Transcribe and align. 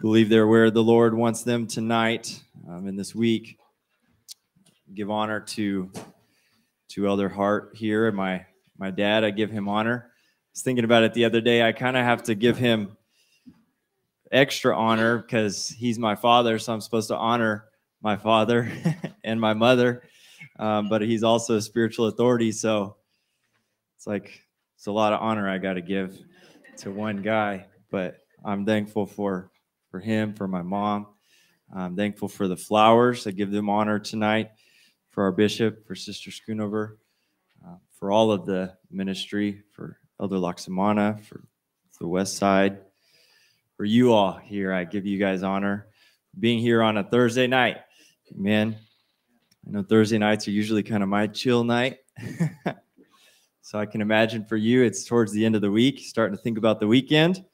believe 0.00 0.30
they're 0.30 0.46
where 0.46 0.70
the 0.70 0.82
Lord 0.82 1.14
wants 1.14 1.42
them 1.42 1.66
tonight 1.66 2.42
um, 2.68 2.86
in 2.88 2.96
this 2.96 3.14
week. 3.14 3.58
Give 4.94 5.10
honor 5.10 5.40
to 5.40 5.90
to 6.88 7.06
Elder 7.06 7.28
Hart 7.28 7.72
here 7.74 8.08
and 8.08 8.16
my 8.16 8.46
my 8.78 8.90
dad. 8.90 9.24
I 9.24 9.30
give 9.30 9.50
him 9.50 9.68
honor. 9.68 10.06
I 10.06 10.10
was 10.52 10.62
thinking 10.62 10.84
about 10.84 11.02
it 11.02 11.14
the 11.14 11.26
other 11.26 11.40
day. 11.40 11.62
I 11.62 11.72
kind 11.72 11.96
of 11.96 12.04
have 12.04 12.22
to 12.24 12.34
give 12.34 12.56
him 12.56 12.96
extra 14.32 14.76
honor 14.76 15.18
because 15.18 15.68
he's 15.68 15.98
my 15.98 16.16
father, 16.16 16.58
so 16.58 16.72
I'm 16.72 16.80
supposed 16.80 17.08
to 17.08 17.16
honor 17.16 17.66
my 18.02 18.16
father 18.16 18.72
and 19.24 19.40
my 19.40 19.52
mother. 19.52 20.02
Um, 20.58 20.88
but 20.88 21.02
he's 21.02 21.22
also 21.22 21.56
a 21.56 21.62
spiritual 21.62 22.06
authority, 22.06 22.52
so 22.52 22.96
it's 23.96 24.06
like 24.06 24.42
it's 24.76 24.86
a 24.86 24.92
lot 24.92 25.12
of 25.12 25.20
honor 25.20 25.48
I 25.48 25.58
got 25.58 25.74
to 25.74 25.82
give 25.82 26.18
to 26.78 26.90
one 26.90 27.20
guy. 27.20 27.66
But 27.90 28.16
I'm 28.44 28.64
thankful 28.64 29.06
for 29.06 29.50
for 29.90 30.00
him, 30.00 30.34
for 30.34 30.48
my 30.48 30.62
mom. 30.62 31.06
I'm 31.74 31.96
thankful 31.96 32.28
for 32.28 32.48
the 32.48 32.56
flowers. 32.56 33.26
I 33.26 33.30
give 33.30 33.50
them 33.50 33.68
honor 33.68 33.98
tonight 33.98 34.50
for 35.10 35.24
our 35.24 35.32
bishop, 35.32 35.86
for 35.86 35.94
Sister 35.94 36.30
Schoonover, 36.30 36.96
uh, 37.64 37.76
for 37.98 38.10
all 38.10 38.32
of 38.32 38.46
the 38.46 38.74
ministry, 38.90 39.62
for 39.72 39.98
Elder 40.20 40.36
Loxamana, 40.36 41.20
for 41.20 41.44
the 42.00 42.08
West 42.08 42.36
Side, 42.36 42.78
for 43.76 43.84
you 43.84 44.12
all 44.12 44.32
here. 44.32 44.72
I 44.72 44.84
give 44.84 45.06
you 45.06 45.18
guys 45.18 45.42
honor 45.42 45.86
being 46.38 46.58
here 46.58 46.82
on 46.82 46.96
a 46.96 47.04
Thursday 47.04 47.46
night. 47.46 47.78
Man, 48.34 48.76
I 49.66 49.70
know 49.70 49.82
Thursday 49.82 50.18
nights 50.18 50.48
are 50.48 50.52
usually 50.52 50.82
kind 50.82 51.02
of 51.02 51.08
my 51.08 51.26
chill 51.26 51.62
night. 51.62 51.98
so 53.60 53.78
I 53.78 53.86
can 53.86 54.00
imagine 54.00 54.44
for 54.44 54.56
you, 54.56 54.82
it's 54.82 55.04
towards 55.04 55.32
the 55.32 55.44
end 55.44 55.54
of 55.54 55.60
the 55.60 55.70
week, 55.70 56.00
starting 56.00 56.36
to 56.36 56.42
think 56.42 56.58
about 56.58 56.80
the 56.80 56.86
weekend. 56.86 57.44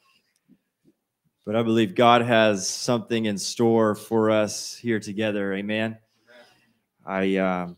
But 1.47 1.55
I 1.55 1.63
believe 1.63 1.95
God 1.95 2.23
has 2.23 2.69
something 2.69 3.27
in 3.27 3.39
store 3.39 3.95
for 3.95 4.33
us 4.33 4.75
here 4.75 4.99
together. 4.99 5.55
Amen. 5.55 5.97
I 7.07 7.37
um, 7.37 7.77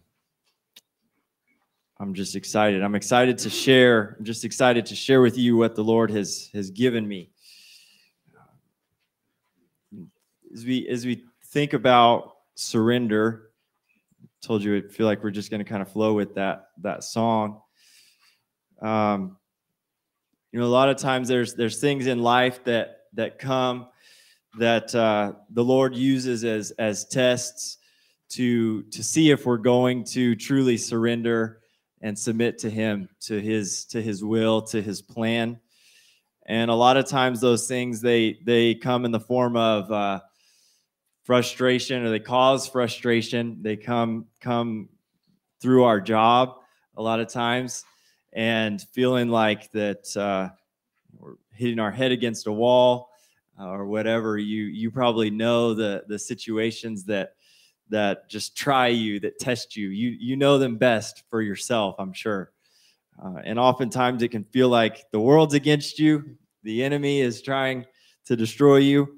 I'm 2.01 2.15
just 2.15 2.35
excited. 2.35 2.83
I'm 2.83 2.95
excited 2.95 3.37
to 3.39 3.51
share. 3.51 4.17
I'm 4.19 4.25
just 4.25 4.47
excited 4.47 4.87
to 4.87 4.95
share 4.95 5.21
with 5.21 5.37
you 5.37 5.59
what 5.59 5.75
the 5.75 5.85
Lord 5.85 6.11
has 6.13 6.49
has 6.55 6.71
given 6.71 7.07
me. 7.07 7.29
As 10.55 10.65
we 10.65 10.89
as 10.89 11.05
we 11.05 11.25
think 11.49 11.75
about 11.75 12.37
surrender, 12.55 13.51
I 14.23 14.47
told 14.47 14.63
you 14.63 14.79
I 14.79 14.81
feel 14.81 15.05
like 15.05 15.23
we're 15.23 15.31
just 15.31 15.51
going 15.51 15.63
to 15.63 15.69
kind 15.69 15.83
of 15.83 15.93
flow 15.93 16.15
with 16.15 16.37
that 16.37 16.71
that 16.81 17.05
song. 17.05 17.61
Um, 18.81 19.37
you 20.53 20.59
know, 20.59 20.65
a 20.65 20.69
lot 20.69 20.89
of 20.89 20.97
times 20.97 21.29
there's 21.29 21.55
there's 21.55 21.83
things 21.83 22.07
in 22.07 22.23
life 22.23 22.65
that 22.65 22.98
that 23.15 23.39
come 23.39 23.89
that 24.59 24.95
uh, 24.95 25.33
the 25.51 25.65
Lord 25.65 25.95
uses 25.95 26.45
as 26.45 26.71
as 26.73 27.05
tests 27.07 27.79
to 28.31 28.83
to 28.85 29.03
see 29.03 29.31
if 29.31 29.47
we're 29.47 29.57
going 29.57 30.05
to 30.05 30.35
truly 30.35 30.77
surrender 30.77 31.61
and 32.01 32.19
submit 32.19 32.59
to 32.59 32.71
Him, 32.71 33.09
to 33.21 33.41
His 33.41 33.85
to 33.87 34.03
His 34.03 34.23
will, 34.23 34.63
to 34.63 34.83
His 34.83 35.03
plan. 35.03 35.59
And 36.47 36.71
a 36.71 36.75
lot 36.75 36.97
of 36.97 37.07
times 37.07 37.41
those 37.41 37.69
things 37.69 38.01
they 38.01 38.39
they 38.45 38.75
come 38.75 39.05
in 39.05 39.11
the 39.11 39.21
form 39.21 39.57
of 39.57 39.91
uh, 39.91 40.21
frustration 41.25 42.05
or 42.05 42.11
they 42.11 42.21
cause 42.21 42.67
frustration. 42.67 43.59
They 43.63 43.77
come 43.77 44.27
come 44.41 44.89
through 45.61 45.85
our 45.85 46.01
job 46.01 46.55
a 46.97 47.03
lot 47.03 47.21
of 47.21 47.29
times 47.29 47.85
and 48.33 48.81
feeling 48.93 49.29
like 49.29 49.71
that 49.73 50.17
uh, 50.17 50.51
we're 51.17 51.35
hitting 51.53 51.79
our 51.79 51.91
head 51.91 52.13
against 52.13 52.47
a 52.47 52.53
wall 52.53 53.11
uh, 53.59 53.69
or 53.69 53.87
whatever 53.87 54.39
you 54.39 54.65
you 54.65 54.91
probably 54.91 55.31
know 55.31 55.75
the 55.75 56.05
the 56.09 56.19
situations 56.19 57.05
that 57.05 57.35
that 57.91 58.29
just 58.29 58.57
try 58.57 58.89
you 58.89 59.19
that 59.21 59.39
test 59.39 59.77
you. 59.77 59.89
You 59.89 60.11
you 60.11 60.37
know 60.37 60.59
them 60.59 60.77
best 60.77 61.25
for 61.31 61.43
yourself 61.43 61.97
i'm 61.99 62.13
sure. 62.13 62.53
Uh, 63.23 63.41
and 63.45 63.59
oftentimes 63.59 64.23
it 64.23 64.29
can 64.29 64.45
feel 64.45 64.69
like 64.69 65.11
the 65.11 65.21
world's 65.21 65.55
against 65.55 65.99
you 65.99 66.37
the 66.63 66.85
enemy 66.85 67.21
is 67.21 67.41
trying 67.43 67.87
to 68.27 68.37
destroy 68.37 68.77
you. 68.77 69.17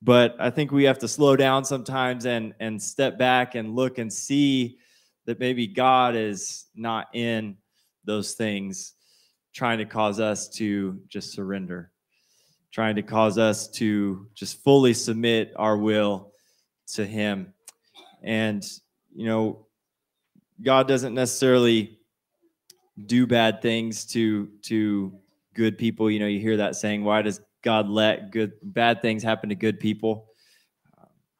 But 0.00 0.34
i 0.40 0.50
think 0.50 0.72
we 0.72 0.84
have 0.84 0.98
to 1.00 1.08
slow 1.08 1.36
down 1.36 1.64
sometimes 1.64 2.26
and 2.26 2.54
and 2.60 2.82
step 2.82 3.18
back 3.18 3.54
and 3.54 3.76
look 3.76 3.98
and 3.98 4.12
see 4.12 4.78
that 5.26 5.38
maybe 5.38 5.68
god 5.68 6.16
is 6.16 6.66
not 6.74 7.06
in 7.14 7.56
those 8.04 8.34
things 8.34 8.94
trying 9.52 9.78
to 9.78 9.84
cause 9.84 10.20
us 10.20 10.48
to 10.48 11.00
just 11.08 11.32
surrender, 11.32 11.90
trying 12.70 12.96
to 12.96 13.02
cause 13.02 13.38
us 13.38 13.68
to 13.68 14.26
just 14.34 14.62
fully 14.62 14.94
submit 14.94 15.52
our 15.56 15.76
will 15.76 16.32
to 16.94 17.06
Him. 17.06 17.52
And, 18.22 18.64
you 19.14 19.26
know, 19.26 19.66
God 20.62 20.88
doesn't 20.88 21.14
necessarily 21.14 21.98
do 23.06 23.26
bad 23.26 23.62
things 23.62 24.04
to 24.06 24.48
to 24.62 25.12
good 25.54 25.78
people. 25.78 26.10
You 26.10 26.20
know, 26.20 26.26
you 26.26 26.40
hear 26.40 26.58
that 26.58 26.76
saying, 26.76 27.04
why 27.04 27.22
does 27.22 27.40
God 27.62 27.88
let 27.88 28.30
good 28.30 28.52
bad 28.62 29.02
things 29.02 29.22
happen 29.22 29.48
to 29.48 29.54
good 29.54 29.80
people? 29.80 30.28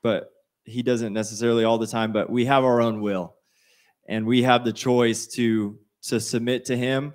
But 0.03 0.33
he 0.65 0.83
doesn't 0.83 1.13
necessarily 1.13 1.65
all 1.65 1.79
the 1.79 1.87
time, 1.87 2.13
but 2.13 2.31
we 2.31 2.45
have 2.47 2.65
our 2.65 2.81
own 2.81 3.01
will 3.01 3.35
and 4.07 4.27
we 4.27 4.43
have 4.43 4.65
the 4.65 4.73
choice 4.73 5.27
to 5.29 5.79
to 6.03 6.21
submit 6.21 6.65
to 6.67 6.77
him 6.77 7.15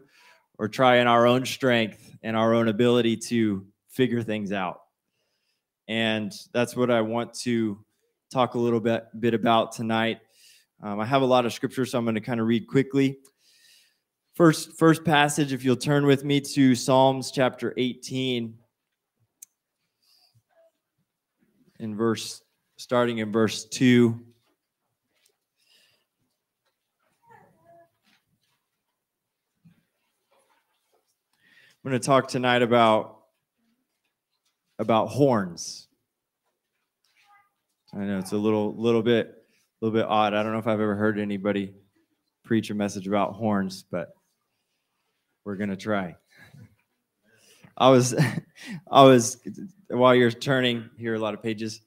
or 0.60 0.68
try 0.68 0.98
in 0.98 1.08
our 1.08 1.28
own 1.28 1.46
strength 1.46 2.16
and 2.24 2.36
our 2.36 2.54
own 2.54 2.68
ability 2.68 3.18
to 3.18 3.66
figure 3.90 4.22
things 4.22 4.52
out. 4.52 4.82
And 5.88 6.34
that's 6.54 6.76
what 6.76 6.92
I 6.92 7.02
want 7.02 7.34
to 7.42 7.84
talk 8.32 8.56
a 8.56 8.60
little 8.60 8.80
bit, 8.80 9.06
bit 9.20 9.34
about 9.34 9.72
tonight. 9.72 10.20
Um, 10.82 11.00
I 11.00 11.06
have 11.06 11.22
a 11.22 11.26
lot 11.26 11.46
of 11.46 11.54
scripture, 11.54 11.86
so 11.86 11.98
I'm 11.98 12.06
going 12.06 12.16
to 12.16 12.22
kind 12.22 12.40
of 12.40 12.48
read 12.48 12.68
quickly. 12.68 13.18
First, 14.36 14.78
first 14.78 15.04
passage, 15.04 15.54
if 15.54 15.64
you'll 15.64 15.76
turn 15.76 16.06
with 16.06 16.24
me 16.24 16.42
to 16.42 16.76
Psalms 16.76 17.32
chapter 17.32 17.74
18, 17.78 18.54
in 21.80 21.96
verse, 21.96 22.42
starting 22.78 23.20
in 23.20 23.32
verse 23.32 23.66
2. 23.66 24.20
I'm 31.88 31.92
going 31.92 32.02
to 32.02 32.06
talk 32.06 32.28
tonight 32.28 32.64
about 32.64 33.20
about 34.78 35.08
horns. 35.08 35.88
I 37.96 38.00
know 38.00 38.20
it's 38.20 38.34
a 38.34 38.38
little 38.38 38.76
little 38.76 39.02
bit 39.02 39.28
a 39.28 39.86
little 39.86 39.98
bit 39.98 40.06
odd. 40.06 40.34
I 40.34 40.44
don't 40.44 40.52
know 40.52 40.60
if 40.60 40.68
I've 40.68 40.82
ever 40.82 40.98
heard 40.98 41.18
anybody 41.18 41.74
preach 42.44 42.72
a 42.72 42.74
message 42.74 43.08
about 43.08 43.36
horns, 43.36 43.86
but 43.90 44.10
we're 45.46 45.56
going 45.56 45.70
to 45.70 45.78
try. 45.78 46.18
I 47.78 47.90
was 47.90 48.14
I 48.92 49.04
was 49.04 49.38
while 49.88 50.14
you're 50.14 50.30
turning 50.30 50.90
here 50.98 51.16
a 51.16 51.20
lot 51.20 51.36
of 51.36 51.42
pages, 51.42 51.80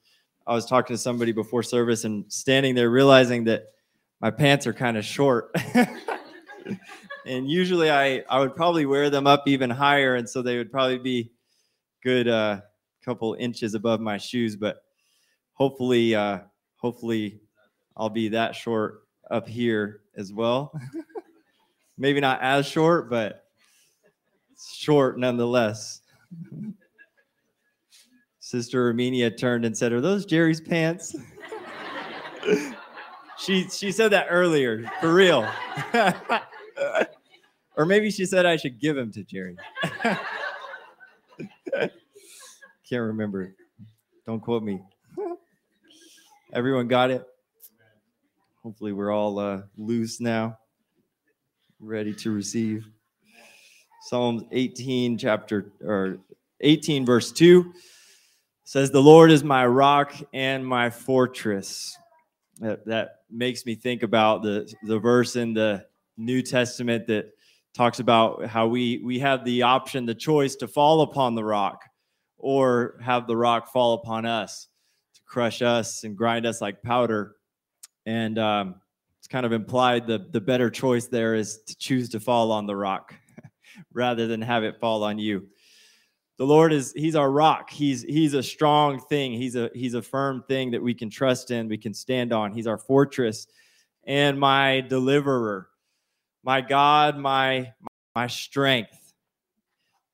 I 0.46 0.54
was 0.54 0.64
talking 0.64 0.96
to 0.96 0.98
somebody 0.98 1.32
before 1.32 1.62
service 1.62 2.04
and 2.04 2.24
standing 2.32 2.74
there 2.74 2.88
realizing 2.88 3.44
that 3.44 3.64
my 4.18 4.30
pants 4.30 4.66
are 4.66 4.72
kind 4.72 4.96
of 4.96 5.04
short. 5.04 5.54
and 7.26 7.48
usually 7.48 7.90
I 7.90 8.22
I 8.28 8.40
would 8.40 8.54
probably 8.54 8.86
wear 8.86 9.10
them 9.10 9.26
up 9.26 9.44
even 9.46 9.70
higher, 9.70 10.14
and 10.14 10.28
so 10.28 10.42
they 10.42 10.56
would 10.58 10.70
probably 10.70 10.98
be 10.98 11.32
good 12.02 12.28
uh, 12.28 12.60
couple 13.04 13.36
inches 13.38 13.74
above 13.74 14.00
my 14.00 14.18
shoes. 14.18 14.56
But 14.56 14.82
hopefully, 15.54 16.14
uh, 16.14 16.40
hopefully, 16.76 17.40
I'll 17.96 18.10
be 18.10 18.28
that 18.28 18.54
short 18.54 19.02
up 19.30 19.48
here 19.48 20.00
as 20.16 20.32
well. 20.32 20.72
Maybe 21.98 22.20
not 22.20 22.40
as 22.42 22.66
short, 22.66 23.10
but 23.10 23.44
short 24.74 25.18
nonetheless. 25.18 26.00
Sister 28.38 28.86
Armenia 28.86 29.30
turned 29.30 29.64
and 29.64 29.76
said, 29.76 29.92
"Are 29.92 30.00
those 30.00 30.24
Jerry's 30.24 30.60
pants?" 30.60 31.14
she 33.38 33.68
she 33.68 33.92
said 33.92 34.10
that 34.12 34.26
earlier, 34.30 34.90
for 35.00 35.12
real. 35.12 35.48
or 37.76 37.84
maybe 37.86 38.10
she 38.10 38.26
said 38.26 38.46
I 38.46 38.56
should 38.56 38.80
give 38.80 38.96
him 38.96 39.12
to 39.12 39.22
Jerry. 39.24 39.56
Can't 41.72 43.02
remember. 43.02 43.54
Don't 44.26 44.40
quote 44.40 44.62
me. 44.62 44.82
Everyone 46.52 46.88
got 46.88 47.10
it? 47.10 47.24
Hopefully, 48.62 48.92
we're 48.92 49.10
all 49.12 49.38
uh, 49.38 49.62
loose 49.78 50.20
now, 50.20 50.58
ready 51.78 52.12
to 52.14 52.30
receive. 52.30 52.86
Psalms 54.02 54.42
18, 54.50 55.16
chapter 55.18 55.72
or 55.82 56.18
18, 56.60 57.06
verse 57.06 57.32
2 57.32 57.72
says, 58.64 58.90
The 58.90 59.00
Lord 59.00 59.30
is 59.30 59.44
my 59.44 59.66
rock 59.66 60.14
and 60.32 60.66
my 60.66 60.90
fortress. 60.90 61.96
That, 62.58 62.84
that 62.86 63.16
makes 63.30 63.64
me 63.64 63.74
think 63.74 64.02
about 64.02 64.42
the, 64.42 64.72
the 64.82 64.98
verse 64.98 65.36
in 65.36 65.54
the 65.54 65.86
New 66.20 66.42
Testament 66.42 67.06
that 67.06 67.32
talks 67.74 68.00
about 68.00 68.46
how 68.46 68.66
we 68.66 68.98
we 68.98 69.18
have 69.18 69.44
the 69.44 69.62
option, 69.62 70.06
the 70.06 70.14
choice 70.14 70.56
to 70.56 70.68
fall 70.68 71.02
upon 71.02 71.34
the 71.34 71.44
rock 71.44 71.84
or 72.38 72.98
have 73.02 73.26
the 73.26 73.36
rock 73.36 73.72
fall 73.72 73.94
upon 73.94 74.26
us 74.26 74.68
to 75.14 75.20
crush 75.26 75.62
us 75.62 76.04
and 76.04 76.16
grind 76.16 76.46
us 76.46 76.60
like 76.60 76.82
powder. 76.82 77.36
And 78.06 78.38
um, 78.38 78.76
it's 79.18 79.28
kind 79.28 79.44
of 79.44 79.52
implied 79.52 80.06
the, 80.06 80.26
the 80.30 80.40
better 80.40 80.70
choice 80.70 81.06
there 81.06 81.34
is 81.34 81.58
to 81.66 81.76
choose 81.76 82.08
to 82.10 82.20
fall 82.20 82.50
on 82.50 82.66
the 82.66 82.76
rock 82.76 83.14
rather 83.92 84.26
than 84.26 84.40
have 84.40 84.64
it 84.64 84.80
fall 84.80 85.04
on 85.04 85.18
you. 85.18 85.46
The 86.38 86.46
Lord 86.46 86.72
is 86.72 86.94
he's 86.96 87.16
our 87.16 87.30
rock. 87.30 87.68
He's 87.68 88.02
he's 88.02 88.32
a 88.32 88.42
strong 88.42 88.98
thing. 88.98 89.32
He's 89.32 89.56
a 89.56 89.70
he's 89.74 89.92
a 89.92 90.00
firm 90.00 90.42
thing 90.48 90.70
that 90.70 90.82
we 90.82 90.94
can 90.94 91.10
trust 91.10 91.50
in, 91.50 91.68
we 91.68 91.76
can 91.76 91.92
stand 91.92 92.32
on. 92.32 92.52
He's 92.52 92.66
our 92.66 92.78
fortress 92.78 93.46
and 94.04 94.40
my 94.40 94.80
deliverer. 94.80 95.69
My 96.42 96.60
God, 96.60 97.18
my 97.18 97.72
my 98.14 98.26
strength. 98.26 99.14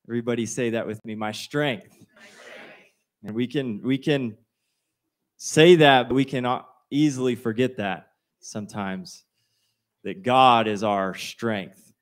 Everybody 0.08 0.46
say 0.46 0.70
that 0.70 0.86
with 0.86 1.04
me, 1.04 1.14
my 1.14 1.32
strength. 1.32 1.96
And 3.24 3.34
we 3.34 3.46
can 3.46 3.80
we 3.82 3.98
can 3.98 4.36
say 5.36 5.76
that, 5.76 6.08
but 6.08 6.14
we 6.14 6.24
can 6.24 6.46
easily 6.90 7.34
forget 7.34 7.76
that 7.76 8.08
sometimes 8.40 9.24
that 10.04 10.22
God 10.22 10.68
is 10.68 10.82
our 10.82 11.14
strength 11.14 11.92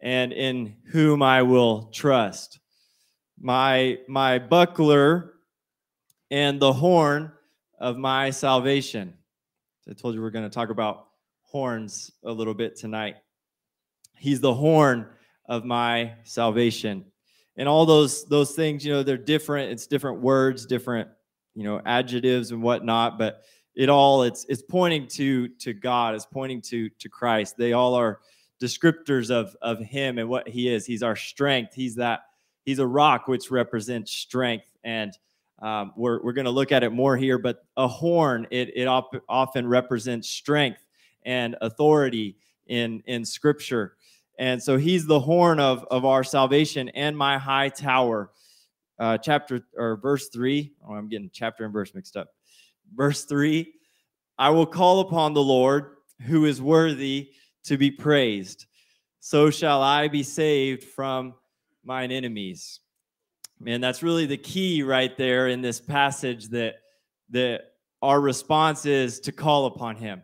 and 0.00 0.32
in 0.32 0.76
whom 0.86 1.22
I 1.22 1.42
will 1.42 1.90
trust. 1.92 2.60
My 3.40 3.98
my 4.08 4.38
buckler 4.38 5.34
and 6.30 6.60
the 6.60 6.72
horn 6.72 7.32
of 7.78 7.96
my 7.96 8.30
salvation. 8.30 9.14
I 9.88 9.94
told 9.94 10.14
you 10.14 10.22
we're 10.22 10.30
going 10.30 10.48
to 10.48 10.54
talk 10.54 10.70
about 10.70 11.08
horns 11.42 12.12
a 12.24 12.30
little 12.30 12.54
bit 12.54 12.76
tonight. 12.76 13.16
He's 14.20 14.40
the 14.42 14.52
horn 14.52 15.06
of 15.46 15.64
my 15.64 16.12
salvation. 16.24 17.06
And 17.56 17.66
all 17.66 17.86
those 17.86 18.26
those 18.26 18.52
things 18.52 18.84
you 18.84 18.92
know 18.92 19.02
they're 19.02 19.16
different. 19.16 19.72
It's 19.72 19.86
different 19.86 20.20
words 20.20 20.66
different 20.66 21.08
you 21.54 21.64
know 21.64 21.80
adjectives 21.86 22.52
and 22.52 22.62
whatnot 22.62 23.18
but 23.18 23.42
it 23.74 23.88
all 23.88 24.22
it's 24.24 24.44
it's 24.50 24.60
pointing 24.62 25.06
to 25.08 25.48
to 25.48 25.72
god. 25.72 26.14
It's 26.14 26.26
pointing 26.26 26.60
to 26.62 26.90
to 26.90 27.08
christ. 27.08 27.56
They 27.56 27.72
all 27.72 27.94
are 27.94 28.20
descriptors 28.60 29.30
of 29.30 29.56
of 29.62 29.78
him 29.78 30.18
and 30.18 30.28
what 30.28 30.46
he 30.46 30.68
is. 30.68 30.84
He's 30.84 31.02
our 31.02 31.16
strength. 31.16 31.72
He's 31.72 31.94
that 31.94 32.20
he's 32.66 32.78
a 32.78 32.86
rock 32.86 33.26
which 33.26 33.50
represents 33.50 34.12
strength. 34.12 34.66
And 34.84 35.16
um, 35.60 35.92
we're, 35.96 36.22
we're 36.22 36.32
going 36.32 36.46
to 36.46 36.50
look 36.50 36.72
at 36.72 36.82
it 36.82 36.90
more 36.90 37.16
here 37.16 37.38
but 37.38 37.64
a 37.76 37.88
horn 37.88 38.46
it, 38.50 38.70
it 38.76 38.86
op- 38.86 39.22
often 39.28 39.66
represents 39.66 40.28
strength 40.28 40.84
and 41.24 41.56
authority 41.60 42.36
in 42.66 43.02
in 43.06 43.24
scripture 43.24 43.96
and 44.40 44.62
so 44.62 44.78
he's 44.78 45.06
the 45.06 45.20
horn 45.20 45.60
of, 45.60 45.84
of 45.90 46.06
our 46.06 46.24
salvation 46.24 46.88
and 46.88 47.16
my 47.16 47.36
high 47.36 47.68
tower. 47.68 48.30
Uh, 48.98 49.18
chapter 49.18 49.60
or 49.76 49.98
verse 49.98 50.28
three. 50.28 50.72
Oh, 50.86 50.94
I'm 50.94 51.08
getting 51.08 51.30
chapter 51.32 51.64
and 51.64 51.72
verse 51.72 51.94
mixed 51.94 52.16
up. 52.16 52.28
Verse 52.94 53.24
three 53.24 53.74
I 54.38 54.48
will 54.48 54.66
call 54.66 55.00
upon 55.00 55.34
the 55.34 55.42
Lord 55.42 55.96
who 56.22 56.46
is 56.46 56.60
worthy 56.60 57.32
to 57.64 57.76
be 57.76 57.90
praised. 57.90 58.64
So 59.20 59.50
shall 59.50 59.82
I 59.82 60.08
be 60.08 60.22
saved 60.22 60.84
from 60.84 61.34
mine 61.84 62.10
enemies. 62.10 62.80
Man, 63.58 63.82
that's 63.82 64.02
really 64.02 64.24
the 64.24 64.38
key 64.38 64.82
right 64.82 65.14
there 65.18 65.48
in 65.48 65.60
this 65.60 65.82
passage 65.82 66.48
that 66.48 66.76
that 67.28 67.72
our 68.00 68.18
response 68.18 68.86
is 68.86 69.20
to 69.20 69.32
call 69.32 69.66
upon 69.66 69.96
him 69.96 70.22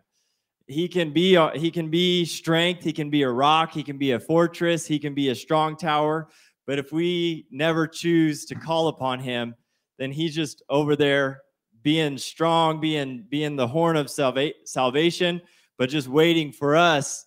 he 0.67 0.89
can 0.89 1.13
be 1.13 1.37
a, 1.37 1.51
he 1.51 1.71
can 1.71 1.91
be 1.91 2.25
strength 2.25 2.83
he 2.83 2.93
can 2.93 3.09
be 3.09 3.23
a 3.23 3.31
rock 3.31 3.73
he 3.73 3.83
can 3.83 3.99
be 3.99 4.13
a 4.13 4.21
fortress 4.21 4.87
he 4.87 4.99
can 4.99 5.15
be 5.15 5.29
a 5.31 5.35
strong 5.35 5.77
tower. 5.77 6.29
But 6.67 6.81
if 6.81 6.91
we 6.91 7.47
never 7.53 7.87
choose 7.87 8.45
to 8.47 8.55
call 8.55 8.89
upon 8.89 9.21
him 9.21 9.55
then 9.99 10.11
he's 10.11 10.35
just 10.35 10.63
over 10.69 10.97
there 10.97 11.43
being 11.83 12.19
strong 12.19 12.81
being 12.81 13.25
being 13.29 13.57
the 13.57 13.67
horn 13.67 13.97
of 13.97 14.11
salva- 14.11 14.53
salvation 14.65 15.41
but 15.79 15.89
just 15.89 16.09
waiting 16.09 16.53
for 16.53 16.75
us 16.75 17.27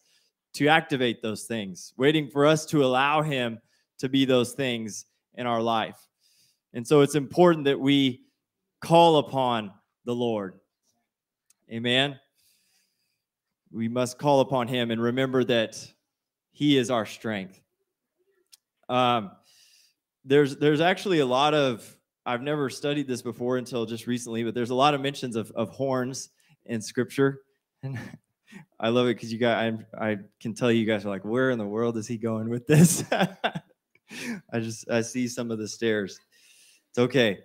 to 0.53 0.67
activate 0.67 1.21
those 1.21 1.45
things 1.45 1.93
waiting 1.97 2.29
for 2.29 2.45
us 2.45 2.65
to 2.65 2.83
allow 2.83 3.21
him 3.21 3.59
to 3.99 4.09
be 4.09 4.25
those 4.25 4.53
things 4.53 5.05
in 5.35 5.45
our 5.45 5.61
life. 5.61 6.07
And 6.73 6.85
so 6.85 7.01
it's 7.01 7.15
important 7.15 7.65
that 7.65 7.79
we 7.79 8.21
call 8.81 9.17
upon 9.17 9.71
the 10.05 10.15
lord. 10.15 10.59
Amen 11.71 12.19
we 13.71 13.87
must 13.87 14.17
call 14.17 14.41
upon 14.41 14.67
him 14.67 14.91
and 14.91 15.01
remember 15.01 15.43
that 15.43 15.85
he 16.51 16.77
is 16.77 16.89
our 16.89 17.05
strength. 17.05 17.61
Um, 18.87 19.31
there's 20.25 20.57
there's 20.57 20.81
actually 20.81 21.19
a 21.19 21.25
lot 21.25 21.53
of 21.53 21.95
I've 22.25 22.41
never 22.41 22.69
studied 22.69 23.07
this 23.07 23.21
before 23.21 23.57
until 23.57 23.85
just 23.85 24.07
recently, 24.07 24.43
but 24.43 24.53
there's 24.53 24.71
a 24.71 24.75
lot 24.75 24.93
of 24.93 25.01
mentions 25.01 25.35
of, 25.35 25.51
of 25.51 25.69
horns 25.69 26.29
in 26.65 26.81
scripture. 26.81 27.41
And 27.83 27.97
I 28.79 28.89
love 28.89 29.07
it 29.07 29.15
because 29.15 29.31
you 29.31 29.39
guys 29.39 29.79
I, 29.99 30.11
I 30.11 30.17
can 30.39 30.53
tell 30.53 30.71
you 30.71 30.85
guys 30.85 31.05
are 31.05 31.09
like, 31.09 31.25
where 31.25 31.51
in 31.51 31.57
the 31.57 31.65
world 31.65 31.97
is 31.97 32.07
he 32.07 32.17
going 32.17 32.49
with 32.49 32.67
this? 32.67 33.03
I 33.11 34.59
just 34.59 34.89
I 34.89 35.01
see 35.01 35.27
some 35.27 35.51
of 35.51 35.59
the 35.59 35.67
stares. 35.67 36.19
It's 36.89 36.99
okay. 36.99 37.39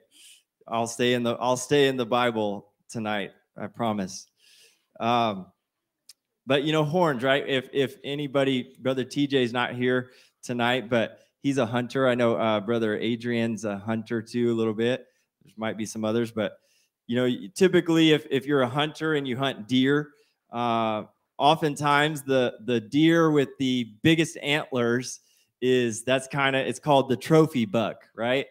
I'll 0.67 0.87
stay 0.87 1.12
in 1.12 1.23
the 1.23 1.35
I'll 1.35 1.59
stay 1.59 1.88
in 1.88 1.97
the 1.97 2.06
Bible 2.06 2.69
tonight. 2.88 3.32
I 3.56 3.67
promise. 3.67 4.27
Um, 4.99 5.47
but 6.46 6.64
you 6.64 6.73
know, 6.73 6.85
horns, 6.85 7.23
right? 7.23 7.46
If 7.46 7.69
if 7.73 7.96
anybody, 8.05 8.75
brother 8.81 9.05
TJ's 9.05 9.52
not 9.52 9.75
here 9.75 10.11
tonight, 10.43 10.88
but 10.88 11.20
he's 11.43 11.58
a 11.58 11.67
hunter. 11.67 12.08
I 12.08 12.14
know 12.14 12.37
uh, 12.37 12.61
brother 12.61 12.96
Adrian's 12.99 13.64
a 13.64 13.79
hunter 13.79 14.20
too, 14.23 14.52
a 14.52 14.56
little 14.56 14.75
bit. 14.75 15.06
There 15.44 15.52
might 15.56 15.76
be 15.76 15.87
some 15.87 16.05
others, 16.05 16.31
but 16.31 16.58
you 17.06 17.17
know, 17.17 17.49
typically 17.55 18.12
if 18.12 18.26
if 18.31 18.46
you're 18.46 18.62
a 18.62 18.69
hunter 18.69 19.14
and 19.14 19.26
you 19.26 19.37
hunt 19.37 19.69
deer, 19.69 20.11
uh, 20.52 21.05
oftentimes 21.38 22.23
the 22.23 22.55
the 22.64 22.81
deer 22.81 23.31
with 23.31 23.50
the 23.58 23.93
biggest 24.02 24.37
antlers 24.38 25.20
is 25.61 26.05
that's 26.05 26.26
kind 26.29 26.56
of 26.56 26.67
it's 26.67 26.79
called 26.79 27.08
the 27.08 27.17
trophy 27.17 27.64
buck, 27.64 28.02
right? 28.14 28.46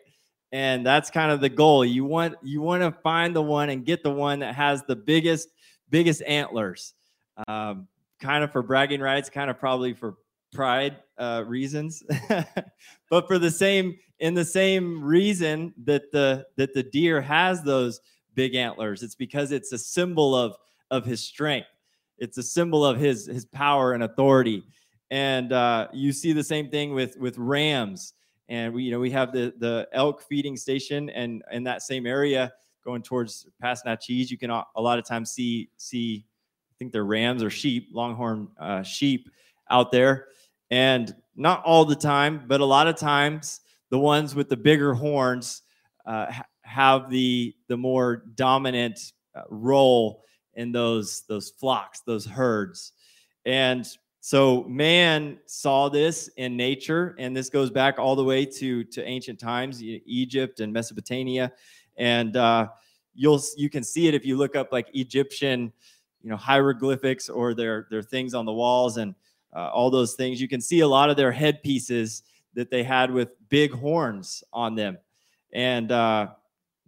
And 0.51 0.86
that's 0.86 1.10
kind 1.10 1.31
of 1.31 1.42
the 1.42 1.50
goal. 1.50 1.84
You 1.84 2.06
want 2.06 2.36
you 2.44 2.62
want 2.62 2.84
to 2.84 2.92
find 3.01 3.36
the 3.36 3.42
one 3.42 3.69
and 3.69 3.86
get 3.86 4.04
the 4.04 4.12
one 4.12 4.40
that 4.40 4.56
has 4.56 4.84
the 4.84 4.95
biggest 4.95 5.50
biggest 5.90 6.22
antlers 6.24 6.94
um, 7.47 7.88
kind 8.19 8.44
of 8.44 8.51
for 8.51 8.62
bragging 8.62 9.01
rights, 9.01 9.30
kind 9.30 9.50
of 9.50 9.59
probably 9.59 9.94
for 9.94 10.15
pride 10.53 10.97
uh, 11.18 11.44
reasons, 11.45 12.03
but 13.09 13.27
for 13.27 13.39
the 13.39 13.51
same 13.51 13.97
in 14.19 14.33
the 14.33 14.45
same 14.45 15.03
reason 15.03 15.74
that 15.83 16.12
the 16.12 16.45
that 16.57 16.74
the 16.74 16.83
deer 16.83 17.21
has 17.21 17.63
those 17.63 18.00
big 18.35 18.56
antlers, 18.56 19.04
it's 19.04 19.16
because 19.16 19.52
it's 19.52 19.71
a 19.71 19.78
symbol 19.78 20.35
of 20.35 20.56
of 20.92 21.06
his 21.06 21.21
strength. 21.21 21.68
It's 22.18 22.37
a 22.37 22.44
symbol 22.44 22.85
of 22.85 22.97
his 22.97 23.25
his 23.25 23.45
power 23.45 23.94
and 23.94 24.04
authority. 24.04 24.63
And 25.11 25.52
uh, 25.52 25.90
you 25.94 26.11
see 26.11 26.33
the 26.33 26.44
same 26.44 26.69
thing 26.69 26.94
with 26.94 27.18
with 27.18 27.37
rams. 27.37 28.13
And 28.49 28.73
we 28.73 28.83
you 28.83 28.92
know 28.92 28.99
we 28.99 29.11
have 29.11 29.31
the 29.31 29.54
the 29.57 29.87
elk 29.94 30.21
feeding 30.21 30.57
station, 30.57 31.09
and 31.09 31.44
in 31.52 31.63
that 31.63 31.81
same 31.81 32.06
area 32.06 32.54
going 32.83 33.02
towards 33.02 33.47
past 33.61 33.85
Natchez, 33.85 34.30
you 34.30 34.37
can 34.37 34.52
a 34.52 34.66
lot 34.78 34.99
of 34.99 35.06
times 35.06 35.31
see 35.31 35.69
see 35.78 36.25
think 36.83 36.92
they're 36.92 37.06
rams 37.06 37.42
or 37.42 37.49
sheep, 37.49 37.90
longhorn 37.94 38.49
uh, 38.59 38.83
sheep 38.83 39.30
out 39.69 39.92
there. 39.92 40.28
And 40.69 41.16
not 41.35 41.63
all 41.63 41.85
the 41.85 41.95
time, 41.95 42.44
but 42.47 42.59
a 42.61 42.66
lot 42.66 42.87
of 42.87 42.97
times, 42.97 43.61
the 43.90 43.99
ones 43.99 44.35
with 44.35 44.49
the 44.49 44.57
bigger 44.57 44.94
horns 44.94 45.61
uh, 46.06 46.31
have 46.63 47.09
the 47.09 47.56
the 47.68 47.78
more 47.78 48.23
dominant 48.35 49.13
uh, 49.35 49.44
role 49.49 50.23
in 50.56 50.71
those 50.71 51.21
those 51.28 51.52
flocks, 51.52 52.02
those 52.02 52.25
herds. 52.25 52.92
And 53.45 53.87
so 54.19 54.63
man 54.63 55.37
saw 55.45 55.90
this 55.90 56.30
in 56.37 56.57
nature, 56.57 57.16
and 57.19 57.35
this 57.35 57.49
goes 57.49 57.69
back 57.69 57.99
all 57.99 58.16
the 58.16 58.23
way 58.23 58.45
to 58.45 58.83
to 58.83 59.04
ancient 59.06 59.40
times, 59.40 59.81
Egypt 59.81 60.59
and 60.59 60.73
Mesopotamia, 60.73 61.52
and 61.97 62.35
uh, 62.35 62.68
you'll 63.13 63.42
you 63.56 63.69
can 63.69 63.83
see 63.83 64.07
it 64.07 64.13
if 64.13 64.25
you 64.25 64.37
look 64.37 64.56
up 64.56 64.71
like 64.71 64.87
Egyptian 64.94 65.71
you 66.23 66.30
know 66.30 66.37
hieroglyphics 66.37 67.30
or 67.30 67.53
their 67.53 67.87
their 67.92 68.01
things 68.01 68.33
on 68.33 68.45
the 68.45 68.53
walls 68.53 68.97
and 68.97 69.13
uh, 69.56 69.69
all 69.69 69.92
those 69.92 70.15
things. 70.15 70.42
You 70.42 70.47
can 70.47 70.61
see 70.61 70.80
a 70.80 70.87
lot 70.87 71.09
of 71.09 71.18
their 71.18 71.31
headpieces 71.31 72.23
that 72.56 72.71
they 72.71 72.83
had 72.83 73.11
with 73.11 73.30
big 73.49 73.71
horns 73.73 74.44
on 74.53 74.75
them, 74.75 74.97
and 75.51 75.92
uh, 75.92 76.27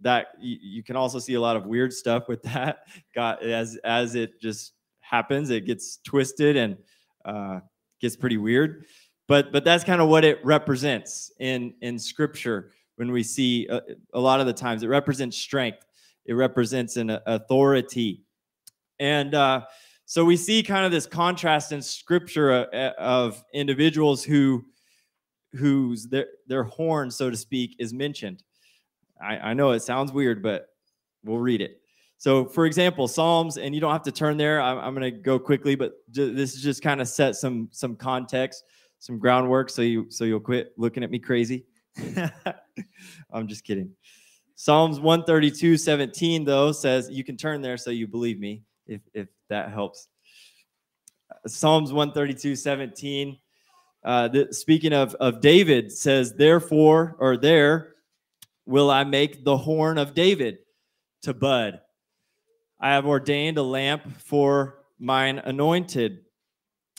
that 0.00 0.28
you, 0.40 0.58
you 0.60 0.82
can 0.82 0.96
also 0.96 1.18
see 1.18 1.34
a 1.34 1.40
lot 1.40 1.56
of 1.56 1.66
weird 1.66 1.92
stuff 1.92 2.28
with 2.28 2.42
that. 2.42 2.86
Got 3.14 3.42
as 3.42 3.76
as 3.84 4.14
it 4.14 4.40
just 4.40 4.72
happens, 5.00 5.50
it 5.50 5.66
gets 5.66 5.98
twisted 5.98 6.56
and 6.56 6.76
uh, 7.24 7.60
gets 8.00 8.16
pretty 8.16 8.38
weird. 8.38 8.86
But 9.28 9.52
but 9.52 9.64
that's 9.64 9.84
kind 9.84 10.00
of 10.00 10.08
what 10.08 10.24
it 10.24 10.44
represents 10.44 11.30
in 11.38 11.74
in 11.82 11.98
Scripture 11.98 12.72
when 12.96 13.12
we 13.12 13.22
see 13.22 13.66
a, 13.66 13.76
uh, 13.76 13.80
a 14.14 14.20
lot 14.20 14.40
of 14.40 14.46
the 14.46 14.52
times 14.52 14.82
it 14.82 14.88
represents 14.88 15.36
strength. 15.36 15.84
It 16.24 16.32
represents 16.32 16.96
an 16.96 17.18
authority 17.26 18.25
and 18.98 19.34
uh, 19.34 19.62
so 20.04 20.24
we 20.24 20.36
see 20.36 20.62
kind 20.62 20.84
of 20.86 20.92
this 20.92 21.06
contrast 21.06 21.72
in 21.72 21.82
scripture 21.82 22.52
uh, 22.52 22.76
uh, 22.76 22.92
of 22.98 23.44
individuals 23.52 24.22
who 24.24 24.64
whose 25.54 26.06
their 26.06 26.26
their 26.46 26.64
horn, 26.64 27.10
so 27.10 27.30
to 27.30 27.36
speak, 27.36 27.76
is 27.78 27.92
mentioned. 27.92 28.42
I, 29.20 29.38
I 29.38 29.54
know 29.54 29.70
it 29.70 29.80
sounds 29.80 30.12
weird, 30.12 30.42
but 30.42 30.68
we'll 31.24 31.38
read 31.38 31.60
it. 31.60 31.80
So, 32.18 32.46
for 32.46 32.66
example, 32.66 33.08
Psalms, 33.08 33.58
and 33.58 33.74
you 33.74 33.80
don't 33.80 33.92
have 33.92 34.02
to 34.04 34.12
turn 34.12 34.36
there. 34.36 34.60
I'm, 34.60 34.78
I'm 34.78 34.94
going 34.94 35.12
to 35.14 35.20
go 35.20 35.38
quickly, 35.38 35.74
but 35.74 35.92
this 36.08 36.54
is 36.54 36.62
just 36.62 36.82
kind 36.82 37.00
of 37.00 37.08
set 37.08 37.36
some 37.36 37.68
some 37.72 37.96
context, 37.96 38.64
some 38.98 39.18
groundwork, 39.18 39.70
so 39.70 39.82
you 39.82 40.06
so 40.10 40.24
you'll 40.24 40.40
quit 40.40 40.72
looking 40.76 41.02
at 41.02 41.10
me 41.10 41.18
crazy. 41.18 41.66
I'm 43.32 43.48
just 43.48 43.64
kidding. 43.64 43.90
Psalms 44.54 45.00
132, 45.00 45.76
17, 45.76 46.44
though, 46.44 46.72
says 46.72 47.10
you 47.10 47.22
can 47.22 47.36
turn 47.36 47.60
there 47.60 47.76
so 47.76 47.90
you 47.90 48.06
believe 48.06 48.38
me, 48.38 48.62
if 48.86 49.00
if 49.14 49.28
that 49.48 49.70
helps. 49.70 50.08
Psalms 51.46 51.92
132, 51.92 52.56
17. 52.56 53.38
Uh, 54.04 54.28
the, 54.28 54.52
speaking 54.52 54.92
of, 54.92 55.14
of 55.16 55.40
David, 55.40 55.90
says, 55.90 56.34
Therefore, 56.34 57.16
or 57.18 57.36
there 57.36 57.94
will 58.64 58.90
I 58.90 59.04
make 59.04 59.44
the 59.44 59.56
horn 59.56 59.98
of 59.98 60.14
David 60.14 60.58
to 61.22 61.34
bud. 61.34 61.80
I 62.80 62.90
have 62.90 63.06
ordained 63.06 63.58
a 63.58 63.62
lamp 63.62 64.20
for 64.20 64.78
mine 64.98 65.38
anointed. 65.38 66.20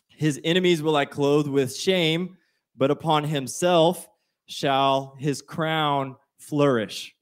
His 0.10 0.40
enemies 0.44 0.82
will 0.82 0.96
I 0.96 1.06
clothe 1.06 1.48
with 1.48 1.76
shame, 1.76 2.38
but 2.76 2.92
upon 2.92 3.24
himself 3.26 4.08
shall 4.48 5.16
his 5.20 5.42
crown 5.42 6.16
flourish. 6.40 7.14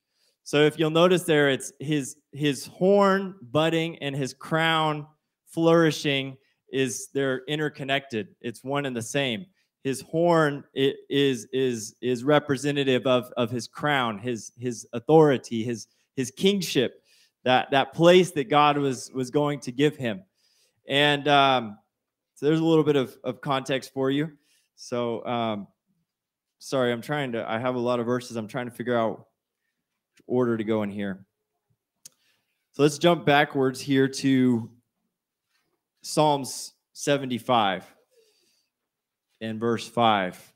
So 0.45 0.61
if 0.61 0.77
you'll 0.77 0.91
notice 0.91 1.23
there, 1.23 1.49
it's 1.49 1.73
his 1.79 2.17
his 2.31 2.67
horn 2.67 3.33
budding 3.41 3.97
and 3.97 4.15
his 4.15 4.31
crown 4.31 5.07
flourishing 5.47 6.37
is 6.71 7.07
they're 7.15 7.43
interconnected. 7.47 8.27
It's 8.41 8.63
one 8.63 8.85
and 8.85 8.95
the 8.95 9.01
same. 9.01 9.47
His 9.83 10.01
horn 10.01 10.63
is 10.75 11.47
is 11.51 11.95
is 11.99 12.23
representative 12.23 13.07
of 13.07 13.33
of 13.37 13.49
his 13.49 13.67
crown, 13.67 14.19
his 14.19 14.51
his 14.59 14.85
authority, 14.93 15.63
his 15.63 15.87
his 16.15 16.29
kingship, 16.29 17.01
that 17.43 17.71
that 17.71 17.93
place 17.93 18.29
that 18.31 18.47
God 18.47 18.77
was 18.77 19.09
was 19.15 19.31
going 19.31 19.59
to 19.61 19.71
give 19.71 19.97
him. 19.97 20.21
And 20.87 21.27
um, 21.27 21.79
so 22.35 22.45
there's 22.45 22.59
a 22.59 22.63
little 22.63 22.83
bit 22.83 22.95
of, 22.95 23.17
of 23.23 23.41
context 23.41 23.91
for 23.95 24.11
you. 24.11 24.31
So 24.75 25.25
um, 25.25 25.67
sorry, 26.59 26.91
I'm 26.91 27.01
trying 27.01 27.31
to. 27.31 27.49
I 27.49 27.57
have 27.57 27.73
a 27.73 27.79
lot 27.79 27.99
of 27.99 28.05
verses. 28.05 28.37
I'm 28.37 28.47
trying 28.47 28.69
to 28.69 28.75
figure 28.75 28.95
out 28.95 29.25
order 30.27 30.57
to 30.57 30.63
go 30.63 30.83
in 30.83 30.89
here. 30.89 31.25
So 32.73 32.83
let's 32.83 32.97
jump 32.97 33.25
backwards 33.25 33.79
here 33.79 34.07
to 34.07 34.69
Psalms 36.01 36.73
75 36.93 37.85
and 39.41 39.59
verse 39.59 39.87
5. 39.87 40.53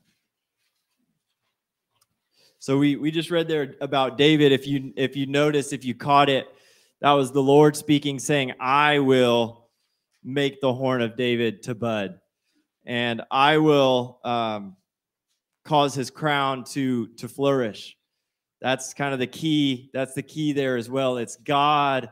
So 2.60 2.78
we 2.78 2.98
we 2.98 3.10
just 3.10 3.32
read 3.32 3.48
there 3.48 3.76
about 3.80 4.18
David 4.18 4.52
if 4.52 4.68
you 4.68 4.92
if 4.98 5.16
you 5.16 5.26
notice 5.26 5.72
if 5.72 5.86
you 5.86 5.96
caught 5.96 6.30
it 6.30 6.46
that 7.00 7.14
was 7.14 7.32
the 7.32 7.42
Lord 7.42 7.78
speaking 7.78 8.20
saying 8.20 8.54
I 8.60 9.00
will 9.00 9.70
make 10.26 10.60
the 10.60 10.74
horn 10.74 11.02
of 11.02 11.16
David 11.16 11.64
to 11.64 11.76
bud 11.76 12.20
and 12.86 13.22
I 13.32 13.60
will 13.60 14.20
um, 14.26 14.76
cause 15.64 15.94
his 15.94 16.10
crown 16.10 16.66
to 16.66 17.08
to 17.08 17.30
flourish 17.30 17.96
that's 18.62 18.94
kind 18.94 19.14
of 19.14 19.20
the 19.20 19.28
key 19.28 19.90
that's 19.94 20.14
the 20.14 20.24
key 20.24 20.52
there 20.52 20.76
as 20.76 20.90
well. 20.90 21.18
It's 21.18 21.38
god 21.38 22.10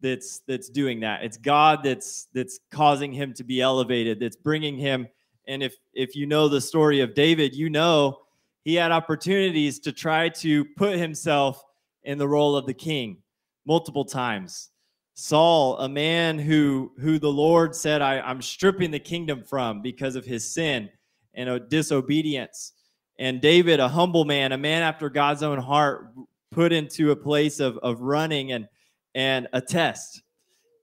that's 0.00 0.40
that's 0.48 0.68
doing 0.68 1.00
that. 1.00 1.22
It's 1.24 1.36
god 1.36 1.82
that's 1.82 2.28
that's 2.32 2.60
causing 2.70 3.12
him 3.12 3.34
to 3.34 3.44
be 3.44 3.60
elevated 3.60 4.20
that's 4.20 4.36
bringing 4.36 4.76
him. 4.76 5.06
And 5.46 5.62
if 5.62 5.74
if 5.94 6.14
you 6.14 6.26
know 6.26 6.48
the 6.48 6.60
story 6.60 7.00
of 7.00 7.14
david 7.14 7.54
you 7.54 7.70
know 7.70 8.20
he 8.62 8.74
had 8.74 8.92
opportunities 8.92 9.80
to 9.80 9.92
try 9.92 10.28
to 10.28 10.64
put 10.76 10.98
himself 10.98 11.62
in 12.04 12.18
the 12.18 12.28
role 12.28 12.56
of 12.56 12.66
the 12.66 12.74
king 12.74 13.18
multiple 13.66 14.04
times. 14.04 14.70
Saul 15.14 15.78
a 15.78 15.88
man 15.88 16.38
who 16.38 16.92
who 16.98 17.18
the 17.18 17.30
lord 17.30 17.74
said 17.74 18.00
I, 18.00 18.20
i'm 18.20 18.40
stripping 18.40 18.90
the 18.90 18.98
kingdom 18.98 19.44
from 19.44 19.82
because 19.82 20.16
of 20.16 20.24
his 20.24 20.50
sin 20.50 20.88
and 21.34 21.68
disobedience 21.68 22.72
and 23.20 23.38
David, 23.42 23.80
a 23.80 23.88
humble 23.88 24.24
man, 24.24 24.52
a 24.52 24.58
man 24.58 24.82
after 24.82 25.10
God's 25.10 25.42
own 25.42 25.58
heart, 25.58 26.10
put 26.50 26.72
into 26.72 27.10
a 27.10 27.16
place 27.16 27.60
of, 27.60 27.76
of 27.78 28.00
running 28.00 28.52
and, 28.52 28.66
and 29.14 29.46
a 29.52 29.60
test. 29.60 30.22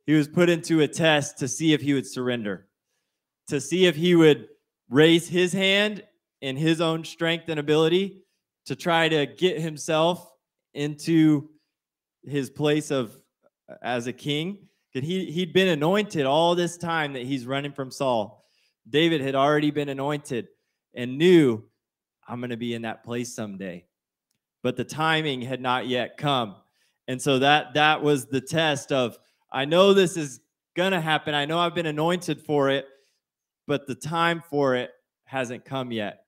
He 0.06 0.14
was 0.14 0.28
put 0.28 0.48
into 0.48 0.82
a 0.82 0.88
test 0.88 1.40
to 1.40 1.48
see 1.48 1.74
if 1.74 1.82
he 1.82 1.96
would 1.96 2.06
surrender, 2.06 2.68
to 3.48 3.60
see 3.60 3.88
if 3.88 3.96
he 3.96 4.14
would 4.14 4.48
raise 4.88 5.28
his 5.28 5.52
hand 5.52 6.04
in 6.42 6.56
his 6.56 6.80
own 6.80 7.04
strength 7.04 7.50
and 7.50 7.60
ability 7.60 8.22
to 8.68 8.76
try 8.76 9.10
to 9.10 9.26
get 9.26 9.60
himself 9.60 10.32
into 10.76 11.50
his 12.24 12.52
place 12.52 12.92
of 12.92 13.18
as 13.82 14.06
a 14.06 14.14
king. 14.14 14.60
He, 14.92 15.32
he'd 15.32 15.54
been 15.54 15.70
anointed 15.70 16.28
all 16.28 16.54
this 16.54 16.78
time 16.78 17.14
that 17.14 17.24
he's 17.24 17.48
running 17.48 17.74
from 17.74 17.90
Saul. 17.90 18.46
David 18.88 19.22
had 19.22 19.34
already 19.34 19.72
been 19.72 19.90
anointed 19.90 20.48
and 20.94 21.18
knew 21.18 21.64
I'm 22.28 22.40
going 22.40 22.50
to 22.50 22.58
be 22.58 22.74
in 22.74 22.82
that 22.84 23.04
place 23.04 23.34
someday. 23.34 23.86
But 24.64 24.76
the 24.76 24.84
timing 24.84 25.42
had 25.42 25.62
not 25.62 25.88
yet 25.88 26.18
come. 26.18 26.56
And 27.08 27.22
so 27.22 27.40
that 27.40 27.74
that 27.76 28.02
was 28.02 28.26
the 28.26 28.42
test 28.42 28.92
of 28.92 29.18
I 29.52 29.66
know 29.66 29.94
this 29.94 30.18
is 30.18 30.42
going 30.76 30.92
to 30.92 31.00
happen. 31.00 31.34
I 31.34 31.46
know 31.46 31.60
I've 31.60 31.76
been 31.76 31.86
anointed 31.86 32.42
for 32.42 32.70
it, 32.70 32.86
but 33.66 33.88
the 33.88 33.96
time 33.96 34.44
for 34.50 34.76
it 34.76 34.92
hasn't 35.24 35.64
come 35.64 35.92
yet. 35.92 36.26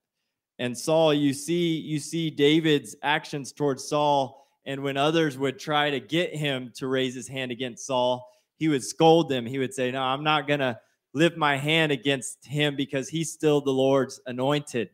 And 0.57 0.77
Saul, 0.77 1.13
you 1.13 1.33
see 1.33 1.77
you 1.77 1.99
see 1.99 2.29
David's 2.29 2.95
actions 3.03 3.51
towards 3.51 3.87
Saul 3.87 4.39
and 4.65 4.83
when 4.83 4.97
others 4.97 5.37
would 5.37 5.57
try 5.57 5.89
to 5.89 5.99
get 5.99 6.35
him 6.35 6.71
to 6.75 6.87
raise 6.87 7.15
his 7.15 7.27
hand 7.27 7.51
against 7.51 7.87
Saul, 7.87 8.29
he 8.57 8.67
would 8.67 8.83
scold 8.83 9.29
them. 9.29 9.45
He 9.45 9.57
would 9.57 9.73
say, 9.73 9.89
"No, 9.89 10.01
I'm 10.03 10.23
not 10.23 10.47
going 10.47 10.59
to 10.59 10.79
lift 11.13 11.37
my 11.37 11.57
hand 11.57 11.91
against 11.91 12.45
him 12.45 12.75
because 12.75 13.09
he's 13.09 13.31
still 13.31 13.61
the 13.61 13.71
Lord's 13.71 14.19
anointed." 14.27 14.91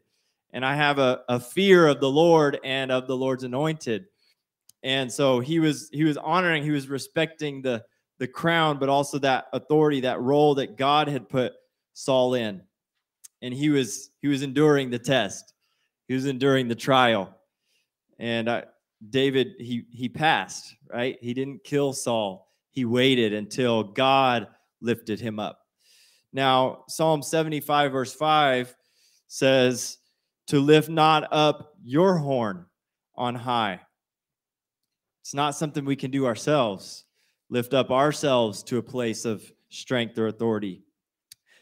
And 0.55 0.65
I 0.65 0.73
have 0.73 0.99
a, 0.99 1.21
a 1.27 1.37
fear 1.37 1.85
of 1.85 1.99
the 1.99 2.09
Lord 2.09 2.59
and 2.63 2.89
of 2.89 3.07
the 3.07 3.15
Lord's 3.15 3.43
anointed. 3.43 4.05
And 4.83 5.11
so 5.11 5.41
he 5.41 5.59
was 5.59 5.89
he 5.91 6.05
was 6.05 6.15
honoring, 6.15 6.63
he 6.63 6.71
was 6.71 6.87
respecting 6.87 7.61
the 7.61 7.83
the 8.19 8.27
crown, 8.27 8.79
but 8.79 8.87
also 8.87 9.19
that 9.19 9.47
authority, 9.51 9.99
that 9.99 10.21
role 10.21 10.55
that 10.55 10.77
God 10.77 11.09
had 11.09 11.27
put 11.27 11.51
Saul 11.93 12.35
in. 12.35 12.61
And 13.41 13.53
he 13.53 13.69
was 13.69 14.11
he 14.21 14.29
was 14.29 14.43
enduring 14.43 14.89
the 14.89 14.97
test. 14.97 15.53
He 16.07 16.13
was 16.13 16.25
enduring 16.25 16.69
the 16.69 16.75
trial. 16.75 17.35
And 18.17 18.49
I, 18.49 18.63
David 19.09 19.55
he 19.59 19.83
he 19.91 20.07
passed, 20.07 20.73
right? 20.89 21.17
He 21.19 21.33
didn't 21.33 21.65
kill 21.65 21.91
Saul. 21.91 22.49
He 22.71 22.85
waited 22.85 23.33
until 23.33 23.83
God 23.83 24.47
lifted 24.79 25.19
him 25.19 25.37
up. 25.37 25.65
Now, 26.31 26.85
Psalm 26.87 27.21
75 27.21 27.91
verse 27.91 28.13
5 28.13 28.73
says, 29.27 29.97
to 30.47 30.59
lift 30.59 30.89
not 30.89 31.27
up 31.31 31.73
your 31.83 32.17
horn 32.17 32.65
on 33.15 33.35
high. 33.35 33.81
It's 35.21 35.33
not 35.33 35.55
something 35.55 35.85
we 35.85 35.95
can 35.95 36.11
do 36.11 36.25
ourselves, 36.25 37.05
lift 37.49 37.73
up 37.73 37.89
ourselves 37.89 38.61
to 38.63 38.77
a 38.77 38.83
place 38.83 39.25
of 39.25 39.43
strength 39.69 40.17
or 40.17 40.27
authority. 40.27 40.83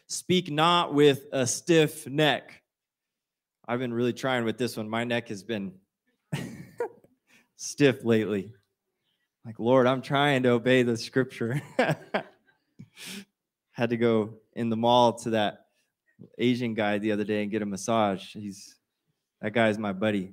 Speak 0.06 0.50
not 0.50 0.92
with 0.92 1.24
a 1.32 1.46
stiff 1.46 2.06
neck. 2.06 2.62
I've 3.66 3.78
been 3.78 3.94
really 3.94 4.12
trying 4.12 4.44
with 4.44 4.58
this 4.58 4.76
one. 4.76 4.88
My 4.88 5.04
neck 5.04 5.28
has 5.28 5.42
been 5.42 5.72
stiff 7.56 8.04
lately. 8.04 8.52
Like, 9.46 9.58
Lord, 9.58 9.86
I'm 9.86 10.02
trying 10.02 10.42
to 10.42 10.50
obey 10.50 10.82
the 10.82 10.96
scripture. 10.96 11.62
Had 13.72 13.90
to 13.90 13.96
go 13.96 14.34
in 14.52 14.68
the 14.68 14.76
mall 14.76 15.14
to 15.20 15.30
that 15.30 15.63
Asian 16.38 16.74
guy 16.74 16.98
the 16.98 17.12
other 17.12 17.24
day 17.24 17.42
and 17.42 17.50
get 17.50 17.62
a 17.62 17.66
massage. 17.66 18.32
He's 18.32 18.76
that 19.40 19.52
guy's 19.52 19.78
my 19.78 19.92
buddy. 19.92 20.32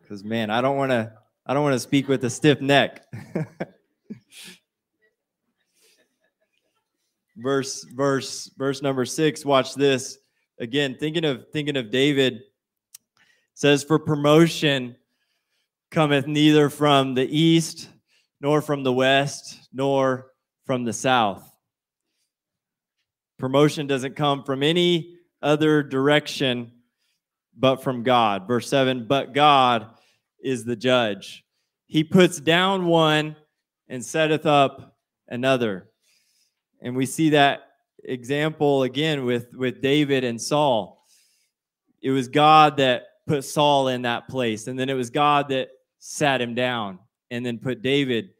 Because 0.00 0.24
man, 0.24 0.50
I 0.50 0.60
don't 0.60 0.76
want 0.76 0.90
to 0.90 1.12
I 1.44 1.54
don't 1.54 1.62
want 1.62 1.74
to 1.74 1.80
speak 1.80 2.08
with 2.08 2.24
a 2.24 2.30
stiff 2.30 2.60
neck. 2.60 3.04
verse 7.36 7.84
verse 7.84 8.50
verse 8.56 8.80
number 8.80 9.04
6 9.04 9.44
watch 9.44 9.74
this 9.74 10.18
again 10.58 10.96
thinking 10.98 11.24
of 11.24 11.44
thinking 11.52 11.76
of 11.76 11.90
david 11.90 12.40
says 13.54 13.84
for 13.84 13.98
promotion 13.98 14.96
cometh 15.90 16.26
neither 16.26 16.70
from 16.70 17.14
the 17.14 17.26
east 17.26 17.90
nor 18.40 18.62
from 18.62 18.82
the 18.82 18.92
west 18.92 19.68
nor 19.72 20.28
from 20.64 20.84
the 20.84 20.92
south 20.92 21.52
Promotion 23.38 23.86
doesn't 23.86 24.16
come 24.16 24.44
from 24.44 24.62
any 24.62 25.16
other 25.42 25.82
direction 25.82 26.72
but 27.56 27.82
from 27.82 28.02
God. 28.02 28.46
Verse 28.46 28.68
7 28.68 29.06
But 29.06 29.32
God 29.32 29.88
is 30.42 30.64
the 30.64 30.76
judge. 30.76 31.44
He 31.86 32.04
puts 32.04 32.40
down 32.40 32.86
one 32.86 33.36
and 33.88 34.04
setteth 34.04 34.46
up 34.46 34.96
another. 35.28 35.88
And 36.80 36.96
we 36.96 37.06
see 37.06 37.30
that 37.30 37.62
example 38.04 38.82
again 38.82 39.24
with, 39.24 39.52
with 39.54 39.80
David 39.80 40.24
and 40.24 40.40
Saul. 40.40 41.04
It 42.02 42.10
was 42.10 42.28
God 42.28 42.76
that 42.78 43.04
put 43.26 43.44
Saul 43.44 43.88
in 43.88 44.02
that 44.02 44.28
place, 44.28 44.66
and 44.66 44.78
then 44.78 44.88
it 44.88 44.94
was 44.94 45.10
God 45.10 45.48
that 45.48 45.68
sat 45.98 46.40
him 46.40 46.54
down 46.54 47.00
and 47.30 47.44
then 47.44 47.58
put 47.58 47.82
David 47.82 48.30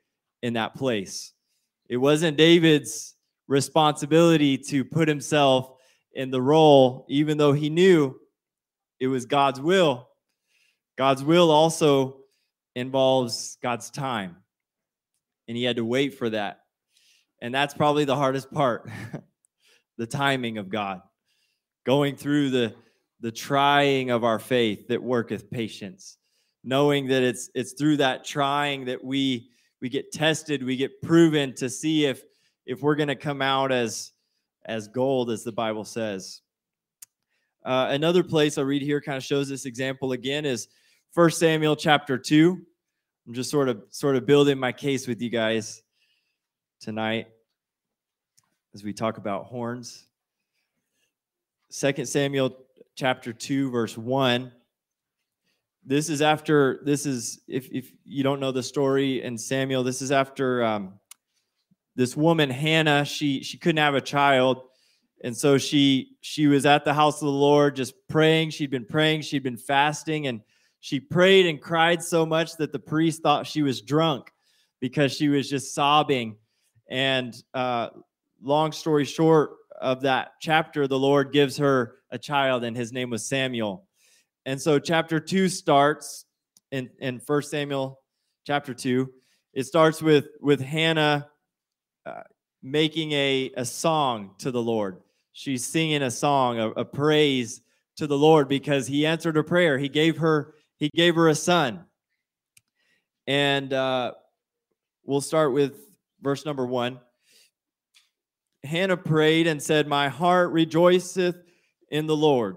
in 0.42 0.52
that 0.52 0.76
place. 0.76 1.32
It 1.88 1.96
wasn't 1.96 2.36
David's 2.36 3.15
responsibility 3.48 4.58
to 4.58 4.84
put 4.84 5.08
himself 5.08 5.70
in 6.12 6.30
the 6.30 6.42
role, 6.42 7.04
even 7.08 7.38
though 7.38 7.52
he 7.52 7.70
knew 7.70 8.18
it 8.98 9.06
was 9.08 9.26
God's 9.26 9.60
will. 9.60 10.08
God's 10.96 11.22
will 11.22 11.50
also 11.50 12.18
involves 12.74 13.58
God's 13.62 13.90
time, 13.90 14.36
and 15.46 15.56
he 15.56 15.64
had 15.64 15.76
to 15.76 15.84
wait 15.84 16.14
for 16.14 16.30
that. 16.30 16.60
And 17.42 17.54
that's 17.54 17.74
probably 17.74 18.04
the 18.04 18.16
hardest 18.16 18.50
part 18.50 18.90
the 19.98 20.06
timing 20.06 20.58
of 20.58 20.68
God, 20.68 21.00
going 21.84 22.16
through 22.16 22.50
the, 22.50 22.74
the 23.20 23.32
trying 23.32 24.10
of 24.10 24.24
our 24.24 24.38
faith 24.38 24.88
that 24.88 25.02
worketh 25.02 25.50
patience, 25.50 26.16
knowing 26.64 27.08
that 27.08 27.22
it's, 27.22 27.50
it's 27.54 27.74
through 27.74 27.98
that 27.98 28.24
trying 28.24 28.86
that 28.86 29.04
we, 29.04 29.50
we 29.80 29.88
get 29.88 30.12
tested, 30.12 30.62
we 30.62 30.76
get 30.76 31.02
proven 31.02 31.54
to 31.54 31.68
see 31.68 32.06
if, 32.06 32.22
if 32.66 32.82
we're 32.82 32.96
going 32.96 33.08
to 33.08 33.16
come 33.16 33.40
out 33.40 33.72
as, 33.72 34.12
as 34.64 34.88
gold, 34.88 35.30
as 35.30 35.44
the 35.44 35.52
Bible 35.52 35.84
says. 35.84 36.42
Uh, 37.64 37.88
another 37.90 38.22
place 38.22 38.58
I 38.58 38.62
read 38.62 38.82
here 38.82 39.00
kind 39.00 39.16
of 39.16 39.24
shows 39.24 39.48
this 39.48 39.64
example 39.64 40.12
again 40.12 40.44
is 40.44 40.68
First 41.12 41.38
Samuel 41.38 41.76
chapter 41.76 42.18
2. 42.18 42.60
I'm 43.26 43.34
just 43.34 43.50
sort 43.50 43.68
of 43.68 43.82
sort 43.90 44.16
of 44.16 44.26
building 44.26 44.58
my 44.58 44.70
case 44.70 45.08
with 45.08 45.20
you 45.20 45.30
guys 45.30 45.82
tonight 46.80 47.26
as 48.74 48.84
we 48.84 48.92
talk 48.92 49.18
about 49.18 49.46
horns. 49.46 50.04
Second 51.70 52.06
Samuel 52.06 52.56
chapter 52.94 53.32
2 53.32 53.70
verse 53.70 53.98
1 53.98 54.50
this 55.84 56.08
is 56.08 56.22
after 56.22 56.80
this 56.82 57.04
is 57.04 57.40
if, 57.46 57.68
if 57.70 57.92
you 58.04 58.24
don't 58.24 58.40
know 58.40 58.50
the 58.50 58.62
story 58.62 59.22
and 59.22 59.38
samuel 59.38 59.84
this 59.84 60.00
is 60.00 60.10
after 60.10 60.64
um, 60.64 60.94
this 61.96 62.16
woman 62.16 62.50
hannah 62.50 63.04
she 63.04 63.42
she 63.42 63.58
couldn't 63.58 63.78
have 63.78 63.94
a 63.94 64.00
child. 64.00 64.62
And 65.24 65.36
so 65.36 65.58
she 65.58 66.16
she 66.20 66.46
was 66.46 66.66
at 66.66 66.84
the 66.84 66.94
house 66.94 67.20
of 67.22 67.26
the 67.26 67.32
lord 67.32 67.74
just 67.74 67.94
praying. 68.08 68.50
She'd 68.50 68.70
been 68.70 68.84
praying. 68.84 69.22
She'd 69.22 69.42
been 69.42 69.56
fasting. 69.56 70.26
And 70.26 70.42
she 70.80 71.00
prayed 71.00 71.46
and 71.46 71.60
cried 71.60 72.02
so 72.02 72.24
much 72.24 72.56
that 72.58 72.70
the 72.70 72.78
priest 72.78 73.22
thought 73.22 73.46
she 73.46 73.62
was 73.62 73.80
drunk 73.80 74.30
because 74.78 75.12
she 75.12 75.28
was 75.28 75.48
just 75.48 75.74
sobbing. 75.74 76.36
And 76.88 77.34
uh, 77.54 77.88
long 78.42 78.72
story 78.72 79.06
short 79.06 79.52
of 79.80 80.02
that 80.02 80.32
chapter 80.40 80.86
the 80.86 80.98
lord 80.98 81.32
gives 81.32 81.56
her 81.56 81.96
a 82.10 82.18
child 82.18 82.62
and 82.62 82.76
his 82.76 82.92
name 82.92 83.10
was 83.10 83.26
samuel. 83.26 83.86
And 84.44 84.60
so 84.60 84.78
chapter 84.78 85.18
2 85.18 85.48
starts 85.48 86.26
in 86.70 86.90
in 86.98 87.20
first 87.20 87.50
samuel 87.50 88.00
chapter 88.44 88.74
2 88.74 89.08
it 89.52 89.64
starts 89.64 90.02
with 90.02 90.26
with 90.40 90.60
hannah 90.60 91.28
uh, 92.06 92.22
making 92.62 93.12
a 93.12 93.50
a 93.56 93.64
song 93.64 94.30
to 94.38 94.50
the 94.50 94.62
lord 94.62 95.02
she's 95.32 95.64
singing 95.64 96.02
a 96.02 96.10
song 96.10 96.58
a, 96.58 96.70
a 96.70 96.84
praise 96.84 97.60
to 97.96 98.06
the 98.06 98.16
lord 98.16 98.48
because 98.48 98.86
he 98.86 99.04
answered 99.04 99.36
her 99.36 99.42
prayer 99.42 99.78
he 99.78 99.88
gave 99.88 100.18
her 100.18 100.54
he 100.76 100.88
gave 100.94 101.14
her 101.14 101.28
a 101.28 101.34
son 101.34 101.84
and 103.26 103.72
uh, 103.72 104.12
we'll 105.04 105.20
start 105.20 105.52
with 105.52 105.74
verse 106.22 106.46
number 106.46 106.64
one 106.64 107.00
Hannah 108.66 108.96
prayed 108.96 109.46
and 109.46 109.62
said, 109.62 109.86
My 109.86 110.08
heart 110.08 110.50
rejoiceth 110.50 111.36
in 111.90 112.06
the 112.06 112.16
Lord. 112.16 112.56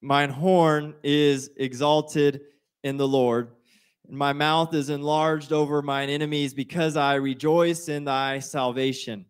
Mine 0.00 0.30
horn 0.30 0.94
is 1.02 1.50
exalted 1.56 2.42
in 2.82 2.96
the 2.96 3.08
Lord. 3.08 3.50
My 4.08 4.32
mouth 4.34 4.74
is 4.74 4.90
enlarged 4.90 5.52
over 5.52 5.80
mine 5.80 6.10
enemies 6.10 6.52
because 6.52 6.96
I 6.96 7.14
rejoice 7.14 7.88
in 7.88 8.04
thy 8.04 8.38
salvation. 8.38 9.26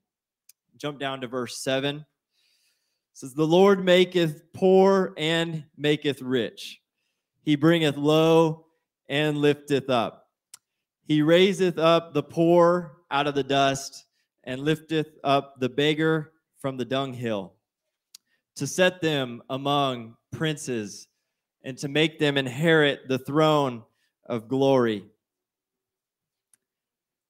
Jump 0.76 0.98
down 0.98 1.20
to 1.20 1.28
verse 1.28 1.62
7. 1.62 1.96
It 1.96 2.04
says, 3.12 3.34
The 3.34 3.46
Lord 3.46 3.84
maketh 3.84 4.52
poor 4.52 5.14
and 5.16 5.64
maketh 5.76 6.20
rich. 6.20 6.80
He 7.42 7.54
bringeth 7.54 7.96
low 7.96 8.66
and 9.08 9.38
lifteth 9.38 9.88
up. 9.88 10.28
He 11.06 11.22
raiseth 11.22 11.78
up 11.78 12.12
the 12.12 12.22
poor 12.22 12.96
out 13.10 13.26
of 13.26 13.34
the 13.34 13.44
dust 13.44 14.06
and 14.42 14.62
lifteth 14.62 15.18
up 15.22 15.60
the 15.60 15.68
beggar 15.68 16.32
from 16.58 16.76
the 16.76 16.84
dunghill, 16.84 17.54
to 18.56 18.66
set 18.66 19.00
them 19.00 19.42
among 19.50 20.16
princes, 20.32 21.06
and 21.62 21.78
to 21.78 21.88
make 21.88 22.18
them 22.18 22.36
inherit 22.36 23.06
the 23.06 23.18
throne 23.18 23.84
of 24.26 24.48
glory. 24.48 25.04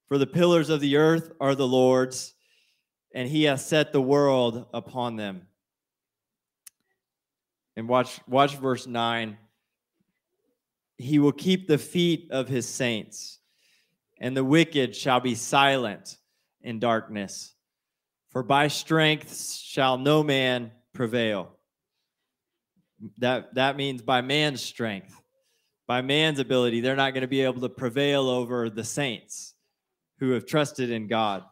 For 0.07 0.17
the 0.17 0.27
pillars 0.27 0.69
of 0.69 0.81
the 0.81 0.97
earth 0.97 1.31
are 1.39 1.55
the 1.55 1.67
Lord's, 1.67 2.33
and 3.13 3.27
he 3.27 3.43
has 3.43 3.65
set 3.65 3.91
the 3.91 4.01
world 4.01 4.65
upon 4.73 5.15
them. 5.15 5.47
And 7.75 7.89
watch, 7.89 8.19
watch 8.27 8.55
verse 8.57 8.87
9. 8.87 9.37
He 10.97 11.19
will 11.19 11.31
keep 11.31 11.67
the 11.67 11.77
feet 11.77 12.29
of 12.31 12.47
his 12.47 12.67
saints, 12.67 13.39
and 14.19 14.37
the 14.37 14.43
wicked 14.43 14.95
shall 14.95 15.19
be 15.19 15.35
silent 15.35 16.17
in 16.61 16.79
darkness. 16.79 17.53
For 18.29 18.43
by 18.43 18.67
strength 18.67 19.35
shall 19.61 19.97
no 19.97 20.23
man 20.23 20.71
prevail. 20.93 21.51
That, 23.17 23.55
that 23.55 23.75
means 23.75 24.01
by 24.01 24.21
man's 24.21 24.61
strength, 24.61 25.21
by 25.87 26.01
man's 26.01 26.39
ability, 26.39 26.81
they're 26.81 26.95
not 26.95 27.13
going 27.13 27.21
to 27.21 27.27
be 27.27 27.41
able 27.41 27.61
to 27.61 27.69
prevail 27.69 28.27
over 28.27 28.69
the 28.69 28.83
saints 28.83 29.53
who 30.19 30.31
have 30.31 30.45
trusted 30.45 30.89
in 30.89 31.07
God. 31.07 31.43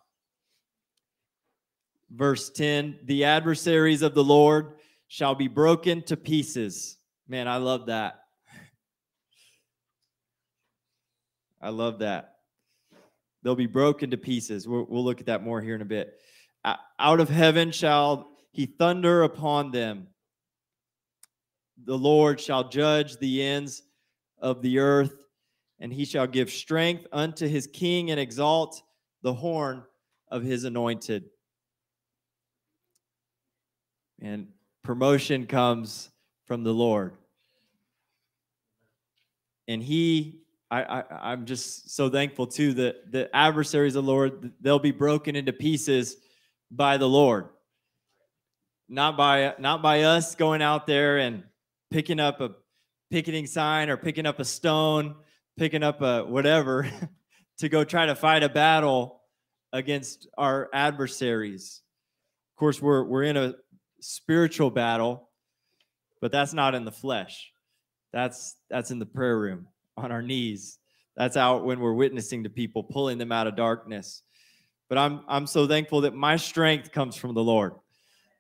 Verse 2.10 2.50
10 2.50 3.00
The 3.04 3.26
adversaries 3.26 4.02
of 4.02 4.14
the 4.14 4.24
Lord 4.24 4.74
shall 5.08 5.36
be 5.36 5.48
broken 5.48 6.02
to 6.04 6.18
pieces. 6.18 6.98
Man, 7.28 7.48
I 7.48 7.58
love 7.58 7.88
that. 7.88 8.20
I 11.62 11.70
love 11.70 12.00
that. 12.00 12.36
They'll 13.42 13.56
be 13.56 13.68
broken 13.68 14.12
to 14.12 14.18
pieces. 14.18 14.68
We'll, 14.68 14.86
we'll 14.90 15.04
look 15.04 15.20
at 15.20 15.28
that 15.28 15.44
more 15.44 15.62
here 15.62 15.76
in 15.76 15.82
a 15.82 15.86
bit. 15.86 16.20
Out 16.66 17.20
of 17.20 17.30
heaven 17.30 17.72
shall 17.72 18.32
he 18.52 18.66
thunder 18.66 19.24
upon 19.24 19.72
them. 19.72 20.08
The 21.86 21.98
Lord 21.98 22.40
shall 22.40 22.70
judge 22.70 23.18
the 23.18 23.44
ends 23.44 23.84
of 24.44 24.62
the 24.62 24.78
earth, 24.80 25.16
and 25.80 25.92
he 25.92 26.06
shall 26.06 26.28
give 26.28 26.52
strength 26.52 27.08
unto 27.12 27.48
his 27.48 27.66
king 27.66 28.12
and 28.12 28.20
exalt 28.20 28.84
the 29.24 29.34
horn 29.34 29.84
of 30.30 30.44
his 30.44 30.66
anointed. 30.66 31.24
And 34.22 34.50
promotion 34.84 35.48
comes 35.48 36.12
from 36.46 36.64
the 36.64 36.74
Lord. 36.74 37.14
And 39.68 39.82
he 39.82 40.42
I, 40.70 41.04
I 41.12 41.34
am 41.34 41.46
just 41.46 41.92
so 41.92 42.10
thankful 42.10 42.48
too 42.48 42.74
that 42.74 43.12
the 43.12 43.34
adversaries 43.36 43.96
of 43.96 44.06
the 44.06 44.12
Lord 44.12 44.54
they'll 44.60 44.80
be 44.80 44.92
broken 44.92 45.36
into 45.36 45.54
pieces 45.54 46.18
by 46.72 46.98
the 46.98 47.08
Lord, 47.08 47.50
not 48.90 49.16
by 49.16 49.54
not 49.60 49.84
by 49.84 50.02
us 50.02 50.34
going 50.34 50.64
out 50.64 50.88
there 50.88 51.20
and 51.20 51.44
picking 51.92 52.20
up 52.20 52.42
a 52.42 52.52
picketing 53.14 53.46
sign 53.46 53.92
or 53.92 53.96
picking 53.96 54.26
up 54.26 54.40
a 54.40 54.44
stone, 54.44 55.14
picking 55.56 55.84
up 55.84 56.02
a 56.02 56.24
whatever 56.24 56.90
to 57.60 57.70
go 57.70 57.84
try 57.84 58.08
to 58.08 58.16
fight 58.16 58.42
a 58.42 58.50
battle 58.50 59.22
against 59.72 60.28
our 60.36 60.68
adversaries. 60.74 61.84
Of 62.52 62.58
course, 62.58 62.82
we're 62.82 63.04
we're 63.04 63.22
in 63.22 63.38
a 63.38 63.54
spiritual 64.00 64.72
battle, 64.72 65.30
but 66.22 66.32
that's 66.32 66.56
not 66.56 66.74
in 66.74 66.86
the 66.86 66.92
flesh. 66.92 67.54
That's 68.12 68.56
that's 68.72 68.90
in 68.90 68.98
the 68.98 69.06
prayer 69.06 69.38
room 69.38 69.68
on 69.96 70.12
our 70.12 70.24
knees. 70.24 70.80
That's 71.16 71.38
out 71.38 71.66
when 71.66 71.82
we're 71.82 71.94
witnessing 71.94 72.46
to 72.46 72.50
people, 72.50 72.82
pulling 72.82 73.20
them 73.20 73.32
out 73.32 73.46
of 73.46 73.56
darkness. 73.56 74.24
But 74.90 74.98
I'm 74.98 75.22
I'm 75.28 75.46
so 75.46 75.68
thankful 75.68 76.02
that 76.02 76.16
my 76.16 76.38
strength 76.38 76.92
comes 76.92 77.16
from 77.16 77.36
the 77.36 77.44
Lord. 77.44 77.74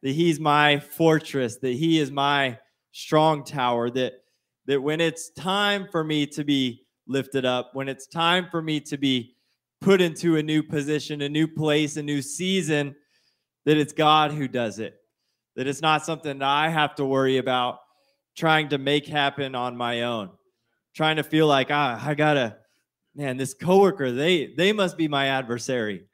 That 0.01 0.13
he's 0.13 0.39
my 0.39 0.79
fortress, 0.79 1.57
that 1.57 1.73
he 1.73 1.99
is 1.99 2.09
my 2.09 2.57
strong 2.91 3.43
tower, 3.43 3.91
that 3.91 4.22
that 4.67 4.81
when 4.81 5.01
it's 5.01 5.29
time 5.31 5.87
for 5.91 6.03
me 6.03 6.25
to 6.27 6.43
be 6.43 6.85
lifted 7.07 7.45
up, 7.45 7.71
when 7.73 7.89
it's 7.89 8.07
time 8.07 8.47
for 8.49 8.61
me 8.61 8.79
to 8.79 8.97
be 8.97 9.35
put 9.81 10.01
into 10.01 10.37
a 10.37 10.43
new 10.43 10.63
position, 10.63 11.21
a 11.21 11.29
new 11.29 11.47
place, 11.47 11.97
a 11.97 12.03
new 12.03 12.21
season, 12.21 12.95
that 13.65 13.77
it's 13.77 13.93
God 13.93 14.31
who 14.31 14.47
does 14.47 14.79
it. 14.79 14.95
That 15.55 15.67
it's 15.67 15.81
not 15.81 16.05
something 16.05 16.39
that 16.39 16.47
I 16.47 16.69
have 16.69 16.95
to 16.95 17.05
worry 17.05 17.37
about 17.37 17.79
trying 18.35 18.69
to 18.69 18.77
make 18.77 19.05
happen 19.05 19.55
on 19.55 19.77
my 19.77 20.03
own 20.03 20.31
trying 20.93 21.15
to 21.17 21.23
feel 21.23 21.47
like 21.47 21.67
ah, 21.71 22.01
I 22.05 22.13
gotta, 22.13 22.57
man, 23.15 23.37
this 23.37 23.53
coworker, 23.53 24.11
they 24.11 24.53
they 24.55 24.73
must 24.73 24.97
be 24.97 25.07
my 25.07 25.27
adversary. 25.27 26.05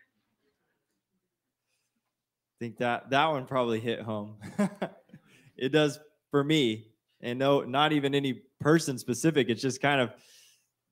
I 2.55 2.55
think 2.59 2.77
that 2.77 3.09
that 3.12 3.27
one 3.27 3.45
probably 3.45 3.79
hit 3.79 4.01
home. 4.01 4.38
it 5.57 5.69
does 5.69 5.99
for 6.31 6.43
me, 6.43 6.88
and 7.21 7.39
no, 7.39 7.62
not 7.62 7.93
even 7.93 8.15
any 8.15 8.41
person 8.60 8.97
specific. 8.97 9.49
It's 9.49 9.62
just 9.62 9.82
kind 9.82 10.01
of 10.01 10.12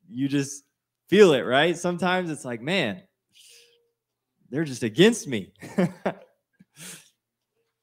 you 0.10 0.28
just 0.28 0.64
feel 1.08 1.34
it, 1.34 1.42
right? 1.42 1.78
Sometimes 1.78 2.30
it's 2.30 2.46
like, 2.46 2.62
man, 2.62 3.02
they're 4.50 4.64
just 4.64 4.84
against 4.84 5.28
me. 5.28 5.54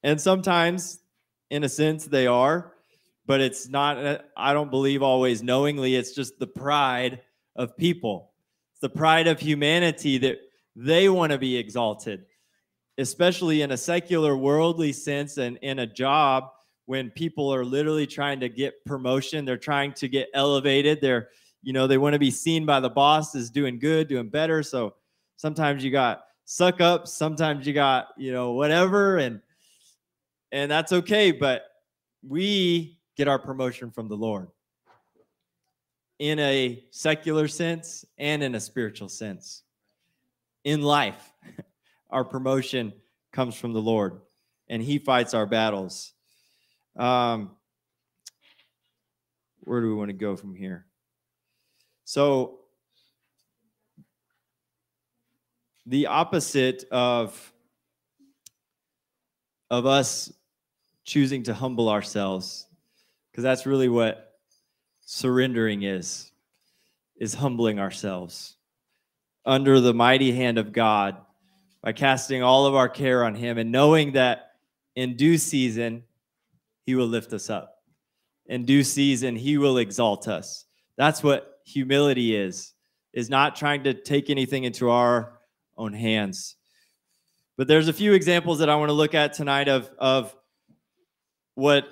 and 0.02 0.20
sometimes, 0.20 1.00
in 1.50 1.64
a 1.64 1.68
sense, 1.68 2.06
they 2.06 2.26
are, 2.26 2.72
but 3.26 3.40
it's 3.40 3.68
not, 3.68 3.98
uh, 3.98 4.18
I 4.36 4.52
don't 4.52 4.70
believe 4.70 5.02
always 5.02 5.42
knowingly. 5.42 5.96
It's 5.96 6.14
just 6.14 6.38
the 6.38 6.46
pride 6.46 7.20
of 7.56 7.76
people, 7.76 8.32
it's 8.72 8.80
the 8.80 8.88
pride 8.88 9.26
of 9.26 9.38
humanity 9.38 10.18
that 10.18 10.38
they 10.76 11.08
want 11.08 11.30
to 11.30 11.38
be 11.38 11.56
exalted, 11.56 12.24
especially 12.98 13.62
in 13.62 13.70
a 13.70 13.76
secular, 13.76 14.36
worldly 14.36 14.92
sense 14.92 15.38
and 15.38 15.56
in 15.58 15.78
a 15.78 15.86
job 15.86 16.50
when 16.86 17.10
people 17.10 17.52
are 17.52 17.64
literally 17.64 18.06
trying 18.06 18.40
to 18.40 18.48
get 18.48 18.84
promotion, 18.84 19.44
they're 19.44 19.56
trying 19.56 19.92
to 19.94 20.08
get 20.08 20.28
elevated, 20.34 21.00
they're 21.00 21.28
you 21.62 21.72
know 21.72 21.86
they 21.86 21.98
want 21.98 22.12
to 22.12 22.18
be 22.18 22.30
seen 22.30 22.66
by 22.66 22.78
the 22.78 22.90
boss 22.90 23.34
as 23.34 23.50
doing 23.50 23.78
good 23.78 24.08
doing 24.08 24.28
better. 24.28 24.62
So 24.62 24.94
sometimes 25.36 25.82
you 25.82 25.90
got 25.90 26.24
suck 26.44 26.80
up 26.80 27.08
sometimes 27.08 27.66
you 27.66 27.72
got 27.72 28.08
you 28.16 28.32
know 28.32 28.52
whatever 28.52 29.16
and 29.16 29.40
and 30.52 30.70
that's 30.70 30.92
okay 30.92 31.32
but 31.32 31.64
we 32.26 32.98
get 33.16 33.28
our 33.28 33.38
promotion 33.38 33.90
from 33.90 34.08
the 34.08 34.16
lord. 34.16 34.48
In 36.18 36.38
a 36.38 36.84
secular 36.90 37.48
sense 37.48 38.04
and 38.18 38.42
in 38.42 38.54
a 38.54 38.60
spiritual 38.60 39.08
sense. 39.08 39.62
In 40.64 40.80
life 40.80 41.32
our 42.10 42.24
promotion 42.24 42.92
comes 43.32 43.56
from 43.56 43.72
the 43.72 43.82
lord 43.82 44.20
and 44.68 44.82
he 44.82 44.98
fights 44.98 45.34
our 45.34 45.46
battles 45.46 46.13
um 46.96 47.50
where 49.64 49.80
do 49.80 49.88
we 49.88 49.94
want 49.94 50.10
to 50.10 50.14
go 50.14 50.36
from 50.36 50.54
here? 50.54 50.86
So, 52.04 52.60
the 55.86 56.06
opposite 56.06 56.84
of 56.90 57.52
of 59.70 59.86
us 59.86 60.32
choosing 61.04 61.42
to 61.42 61.54
humble 61.54 61.88
ourselves 61.88 62.66
because 63.30 63.42
that's 63.42 63.66
really 63.66 63.88
what 63.88 64.38
surrendering 65.00 65.82
is 65.82 66.30
is 67.16 67.34
humbling 67.34 67.78
ourselves 67.78 68.56
under 69.44 69.80
the 69.80 69.92
mighty 69.92 70.32
hand 70.32 70.56
of 70.56 70.72
God 70.72 71.16
by 71.82 71.92
casting 71.92 72.42
all 72.42 72.64
of 72.66 72.74
our 72.74 72.88
care 72.88 73.24
on 73.24 73.34
him 73.34 73.58
and 73.58 73.70
knowing 73.70 74.12
that 74.12 74.52
in 74.96 75.16
due 75.16 75.36
season 75.36 76.02
he 76.84 76.94
will 76.94 77.06
lift 77.06 77.32
us 77.32 77.50
up. 77.50 77.74
In 78.46 78.64
due 78.64 78.84
season 78.84 79.36
he 79.36 79.58
will 79.58 79.78
exalt 79.78 80.28
us. 80.28 80.66
That's 80.96 81.22
what 81.22 81.60
humility 81.64 82.36
is 82.36 82.72
is 83.12 83.30
not 83.30 83.56
trying 83.56 83.84
to 83.84 83.94
take 83.94 84.28
anything 84.28 84.64
into 84.64 84.90
our 84.90 85.38
own 85.76 85.92
hands. 85.92 86.56
But 87.56 87.68
there's 87.68 87.88
a 87.88 87.92
few 87.92 88.12
examples 88.12 88.58
that 88.58 88.68
i 88.68 88.76
want 88.76 88.88
to 88.88 88.94
look 88.94 89.14
at 89.14 89.32
tonight 89.32 89.68
of 89.68 89.90
of 89.98 90.34
what 91.54 91.86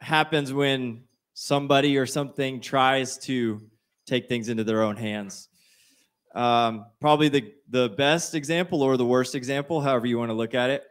happens 0.00 0.52
when 0.52 1.04
somebody 1.34 1.96
or 1.96 2.06
something 2.06 2.60
tries 2.60 3.16
to 3.16 3.60
take 4.06 4.28
things 4.28 4.48
into 4.48 4.64
their 4.64 4.82
own 4.82 4.96
hands. 4.96 5.48
Um, 6.34 6.86
probably 7.00 7.28
the 7.28 7.52
the 7.68 7.88
best 7.90 8.34
example 8.34 8.82
or 8.82 8.96
the 8.96 9.06
worst 9.06 9.34
example 9.34 9.80
however 9.80 10.06
you 10.06 10.18
want 10.18 10.30
to 10.30 10.34
look 10.34 10.54
at 10.54 10.70
it 10.70 10.82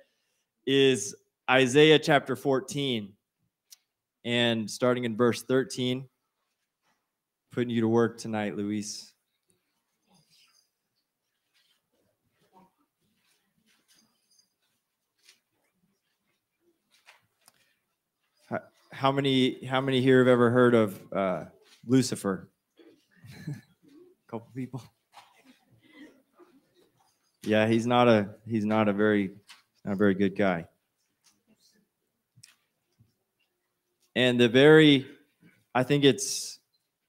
is 0.66 1.16
isaiah 1.52 2.00
chapter 2.00 2.38
14 2.38 3.12
and 4.24 4.72
starting 4.72 5.04
in 5.04 5.18
verse 5.18 5.44
13 5.44 6.08
putting 7.52 7.70
you 7.70 7.82
to 7.82 7.88
work 7.88 8.18
tonight, 8.18 8.56
Luis. 8.56 9.14
How 18.94 19.12
many? 19.12 19.66
How 19.66 19.82
many 19.82 20.02
here 20.02 20.20
have 20.20 20.28
ever 20.28 20.52
heard 20.52 20.76
of 20.76 21.02
uh, 21.14 21.46
Lucifer? 21.88 22.50
A 23.48 23.54
couple 24.28 24.48
people. 24.54 24.84
Yeah, 27.44 27.68
he's 27.68 27.88
not 27.88 28.08
a 28.08 28.36
he's 28.46 28.66
not 28.66 28.90
a 28.90 28.94
very 28.94 29.32
not 29.86 29.94
a 29.94 29.96
very 29.96 30.14
good 30.14 30.36
guy. 30.36 30.68
And 34.16 34.40
the 34.40 34.50
very, 34.50 35.08
I 35.74 35.84
think 35.84 36.04
it's 36.04 36.60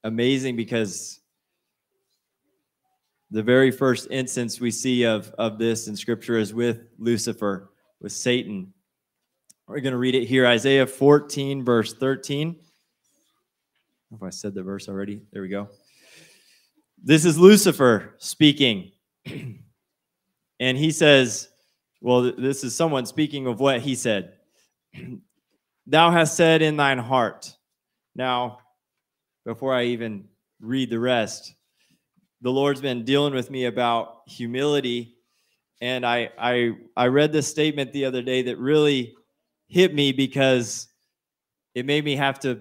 amazing 0.05 0.57
because 0.57 1.21
the 3.31 3.43
very 3.43 3.71
first 3.71 4.09
instance 4.11 4.61
we 4.61 4.71
see 4.71 5.05
of, 5.05 5.33
of 5.39 5.59
this 5.59 5.89
in 5.89 5.97
scripture 5.97 6.39
is 6.39 6.55
with 6.55 6.81
Lucifer, 6.99 7.71
with 8.01 8.13
Satan. 8.13 8.73
We're 9.67 9.81
going 9.81 9.93
to 9.93 9.99
read 9.99 10.15
it 10.15 10.27
here 10.27 10.47
Isaiah 10.47 10.87
14, 10.87 11.65
verse 11.65 11.95
13. 11.95 12.57
if 14.15 14.23
I 14.23 14.31
said 14.31 14.55
the 14.55 14.63
verse 14.63 14.89
already. 14.89 15.23
There 15.33 15.43
we 15.43 15.49
go. 15.49 15.69
This 17.03 17.25
is 17.25 17.37
Lucifer 17.39 18.15
speaking. 18.19 18.93
and 20.61 20.79
he 20.79 20.93
says, 20.93 21.49
Well, 22.01 22.33
this 22.37 22.63
is 22.63 22.77
someone 22.77 23.07
speaking 23.07 23.47
of 23.47 23.59
what 23.59 23.81
he 23.81 23.97
said. 23.97 24.35
Thou 25.87 26.11
hast 26.11 26.37
said 26.37 26.63
in 26.63 26.77
thine 26.77 26.99
heart. 26.99 27.57
Now, 28.15 28.59
before 29.45 29.75
I 29.75 29.85
even 29.85 30.29
read 30.61 30.91
the 30.91 30.99
rest. 30.99 31.55
The 32.41 32.51
Lord's 32.51 32.81
been 32.81 33.05
dealing 33.05 33.35
with 33.35 33.51
me 33.51 33.67
about 33.67 34.23
humility. 34.27 35.17
And 35.81 36.07
I, 36.07 36.31
I, 36.39 36.73
I 36.97 37.07
read 37.09 37.33
this 37.33 37.49
statement 37.49 37.93
the 37.93 38.05
other 38.05 38.23
day 38.23 38.43
that 38.43 38.59
really 38.59 39.15
hit 39.69 39.93
me 39.95 40.13
because 40.13 40.89
it 41.75 41.85
made 41.85 42.05
me 42.05 42.17
have 42.17 42.39
to 42.41 42.61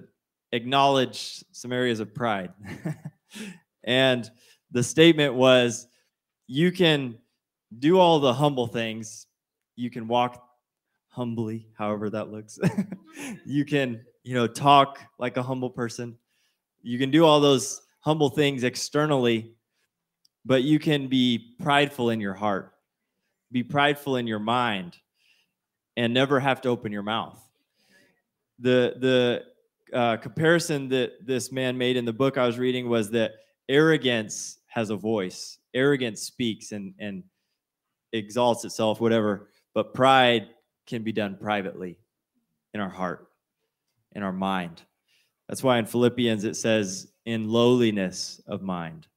acknowledge 0.51 1.43
some 1.51 1.71
areas 1.71 1.99
of 1.99 2.13
pride. 2.13 2.51
and 3.83 4.29
the 4.71 4.83
statement 4.83 5.35
was 5.35 5.87
you 6.47 6.71
can 6.71 7.17
do 7.77 7.99
all 7.99 8.19
the 8.19 8.33
humble 8.33 8.67
things, 8.67 9.27
you 9.75 9.89
can 9.89 10.07
walk 10.07 10.43
humbly, 11.09 11.67
however 11.77 12.09
that 12.09 12.29
looks. 12.29 12.59
you 13.45 13.65
can, 13.65 14.01
you 14.23 14.33
know, 14.33 14.47
talk 14.47 14.99
like 15.19 15.37
a 15.37 15.43
humble 15.43 15.69
person. 15.69 16.17
You 16.81 16.97
can 16.97 17.11
do 17.11 17.25
all 17.25 17.39
those 17.39 17.81
humble 17.99 18.29
things 18.29 18.63
externally, 18.63 19.53
but 20.45 20.63
you 20.63 20.79
can 20.79 21.07
be 21.07 21.55
prideful 21.61 22.09
in 22.09 22.19
your 22.19 22.33
heart, 22.33 22.73
be 23.51 23.63
prideful 23.63 24.17
in 24.17 24.27
your 24.27 24.39
mind, 24.39 24.97
and 25.97 26.13
never 26.13 26.39
have 26.39 26.61
to 26.61 26.69
open 26.69 26.91
your 26.91 27.03
mouth. 27.03 27.39
The 28.59 28.95
the 28.97 29.43
uh, 29.97 30.17
comparison 30.17 30.87
that 30.89 31.25
this 31.25 31.51
man 31.51 31.77
made 31.77 31.97
in 31.97 32.05
the 32.05 32.13
book 32.13 32.37
I 32.37 32.45
was 32.45 32.57
reading 32.57 32.89
was 32.89 33.11
that 33.11 33.33
arrogance 33.69 34.59
has 34.67 34.89
a 34.89 34.95
voice. 34.95 35.57
Arrogance 35.73 36.21
speaks 36.21 36.71
and 36.71 36.93
and 36.99 37.23
exalts 38.13 38.65
itself, 38.65 38.99
whatever. 38.99 39.49
But 39.73 39.93
pride 39.93 40.49
can 40.85 41.03
be 41.03 41.11
done 41.11 41.37
privately 41.39 41.97
in 42.73 42.79
our 42.79 42.89
heart, 42.89 43.27
in 44.13 44.23
our 44.23 44.31
mind. 44.31 44.81
That's 45.47 45.63
why 45.63 45.77
in 45.79 45.85
Philippians 45.85 46.43
it 46.43 46.55
says, 46.55 47.11
in 47.25 47.49
lowliness 47.49 48.41
of 48.47 48.61
mind, 48.61 49.07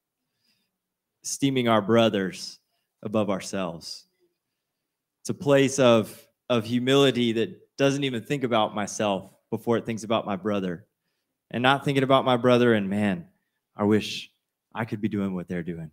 esteeming 1.22 1.68
our 1.68 1.80
brothers 1.80 2.58
above 3.02 3.30
ourselves. 3.30 4.06
It's 5.22 5.30
a 5.30 5.34
place 5.34 5.78
of, 5.78 6.26
of 6.50 6.64
humility 6.64 7.32
that 7.32 7.76
doesn't 7.76 8.04
even 8.04 8.22
think 8.22 8.44
about 8.44 8.74
myself 8.74 9.30
before 9.50 9.76
it 9.76 9.86
thinks 9.86 10.04
about 10.04 10.26
my 10.26 10.36
brother. 10.36 10.86
And 11.50 11.62
not 11.62 11.84
thinking 11.84 12.02
about 12.02 12.24
my 12.24 12.36
brother 12.36 12.74
and 12.74 12.90
man, 12.90 13.26
I 13.76 13.84
wish 13.84 14.30
I 14.74 14.84
could 14.84 15.00
be 15.00 15.08
doing 15.08 15.34
what 15.34 15.48
they're 15.48 15.62
doing. 15.62 15.90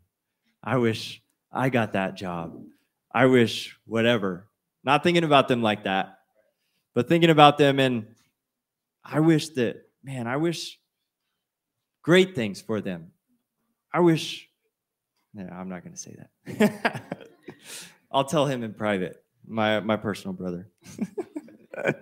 I 0.63 0.77
wish 0.77 1.21
I 1.51 1.69
got 1.69 1.93
that 1.93 2.15
job. 2.15 2.61
I 3.13 3.25
wish 3.27 3.77
whatever. 3.85 4.47
Not 4.83 5.03
thinking 5.03 5.23
about 5.23 5.47
them 5.47 5.61
like 5.61 5.83
that, 5.83 6.19
but 6.93 7.07
thinking 7.07 7.29
about 7.29 7.57
them 7.57 7.79
and 7.79 8.07
I 9.03 9.19
wish 9.19 9.49
that 9.49 9.85
man, 10.03 10.27
I 10.27 10.37
wish 10.37 10.79
great 12.01 12.35
things 12.35 12.61
for 12.61 12.81
them. 12.81 13.11
I 13.93 13.99
wish, 13.99 14.49
yeah, 15.33 15.49
I'm 15.53 15.69
not 15.69 15.83
going 15.83 15.93
to 15.93 15.99
say 15.99 16.15
that. 16.17 17.01
I'll 18.11 18.25
tell 18.25 18.45
him 18.45 18.63
in 18.63 18.73
private, 18.73 19.23
my, 19.47 19.79
my 19.79 19.97
personal 19.97 20.33
brother. 20.33 20.69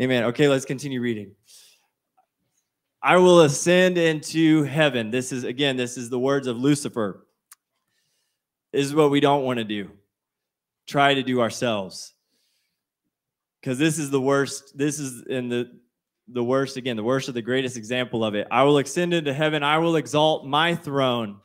Amen. 0.00 0.24
Okay, 0.24 0.48
let's 0.48 0.64
continue 0.64 1.00
reading. 1.00 1.32
I 3.02 3.18
will 3.18 3.42
ascend 3.42 3.98
into 3.98 4.64
heaven. 4.64 5.10
This 5.10 5.30
is, 5.32 5.44
again, 5.44 5.76
this 5.76 5.96
is 5.96 6.10
the 6.10 6.18
words 6.18 6.46
of 6.46 6.56
Lucifer. 6.56 7.24
This 8.72 8.84
is 8.84 8.94
what 8.94 9.10
we 9.10 9.20
don't 9.20 9.44
want 9.44 9.58
to 9.58 9.64
do. 9.64 9.90
Try 10.86 11.14
to 11.14 11.22
do 11.22 11.40
ourselves. 11.40 12.14
Because 13.60 13.78
this 13.78 13.98
is 13.98 14.10
the 14.10 14.20
worst. 14.20 14.76
This 14.76 14.98
is 14.98 15.22
in 15.28 15.48
the 15.48 15.70
the 16.28 16.42
worst 16.42 16.76
again, 16.76 16.96
the 16.96 17.04
worst 17.04 17.28
of 17.28 17.34
the 17.34 17.42
greatest 17.42 17.76
example 17.76 18.24
of 18.24 18.34
it. 18.34 18.46
I 18.50 18.64
will 18.64 18.78
ascend 18.78 19.14
into 19.14 19.32
heaven. 19.32 19.62
I 19.62 19.78
will 19.78 19.96
exalt 19.96 20.46
my 20.46 20.74
throne. 20.74 21.40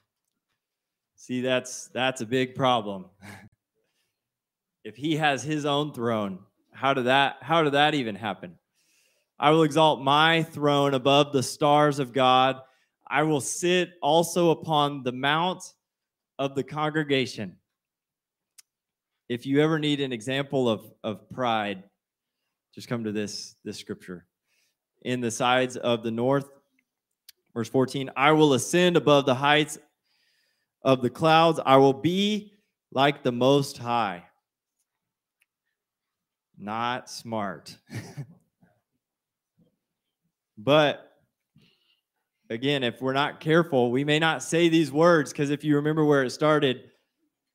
See, 1.15 1.41
that's 1.41 1.89
that's 1.93 2.21
a 2.21 2.25
big 2.25 2.55
problem. 2.55 3.05
if 4.83 4.95
he 4.95 5.15
has 5.17 5.43
his 5.43 5.65
own 5.65 5.93
throne, 5.93 6.39
how 6.73 6.93
did 6.93 7.05
that 7.05 7.37
how 7.41 7.63
did 7.63 7.73
that 7.73 7.93
even 7.93 8.15
happen? 8.15 8.57
I 9.39 9.49
will 9.51 9.63
exalt 9.63 10.01
my 10.01 10.43
throne 10.43 10.93
above 10.93 11.33
the 11.33 11.43
stars 11.43 11.99
of 11.99 12.13
God. 12.13 12.61
I 13.07 13.23
will 13.23 13.41
sit 13.41 13.93
also 14.01 14.51
upon 14.51 15.03
the 15.03 15.11
mount 15.11 15.63
of 16.37 16.55
the 16.55 16.63
congregation. 16.63 17.57
If 19.29 19.45
you 19.45 19.61
ever 19.61 19.79
need 19.79 19.99
an 19.99 20.13
example 20.13 20.69
of, 20.69 20.91
of 21.03 21.29
pride, 21.29 21.83
just 22.73 22.87
come 22.87 23.03
to 23.03 23.11
this, 23.11 23.55
this 23.63 23.77
scripture. 23.77 24.25
In 25.03 25.19
the 25.19 25.31
sides 25.31 25.77
of 25.77 26.03
the 26.03 26.11
north, 26.11 26.49
verse 27.53 27.69
14, 27.69 28.11
I 28.15 28.31
will 28.31 28.53
ascend 28.53 28.97
above 28.97 29.25
the 29.25 29.35
heights 29.35 29.77
of 30.83 31.01
the 31.01 31.09
clouds. 31.09 31.59
I 31.65 31.77
will 31.77 31.93
be 31.93 32.53
like 32.91 33.23
the 33.23 33.31
Most 33.31 33.77
High. 33.77 34.23
Not 36.57 37.09
smart. 37.09 37.75
but 40.57 41.11
again, 42.49 42.83
if 42.83 43.01
we're 43.01 43.13
not 43.13 43.39
careful, 43.39 43.91
we 43.91 44.03
may 44.03 44.19
not 44.19 44.43
say 44.43 44.69
these 44.69 44.91
words 44.91 45.31
because 45.31 45.49
if 45.49 45.63
you 45.63 45.77
remember 45.77 46.05
where 46.05 46.23
it 46.23 46.29
started, 46.29 46.83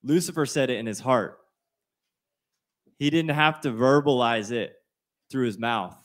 Lucifer 0.03 0.47
said 0.47 0.71
it 0.71 0.79
in 0.79 0.87
his 0.87 1.01
heart. 1.01 1.39
He 2.99 3.11
didn't 3.11 3.35
have 3.35 3.61
to 3.61 3.71
verbalize 3.71 4.51
it 4.51 4.76
through 5.31 5.47
his 5.47 5.59
mouth, 5.59 5.97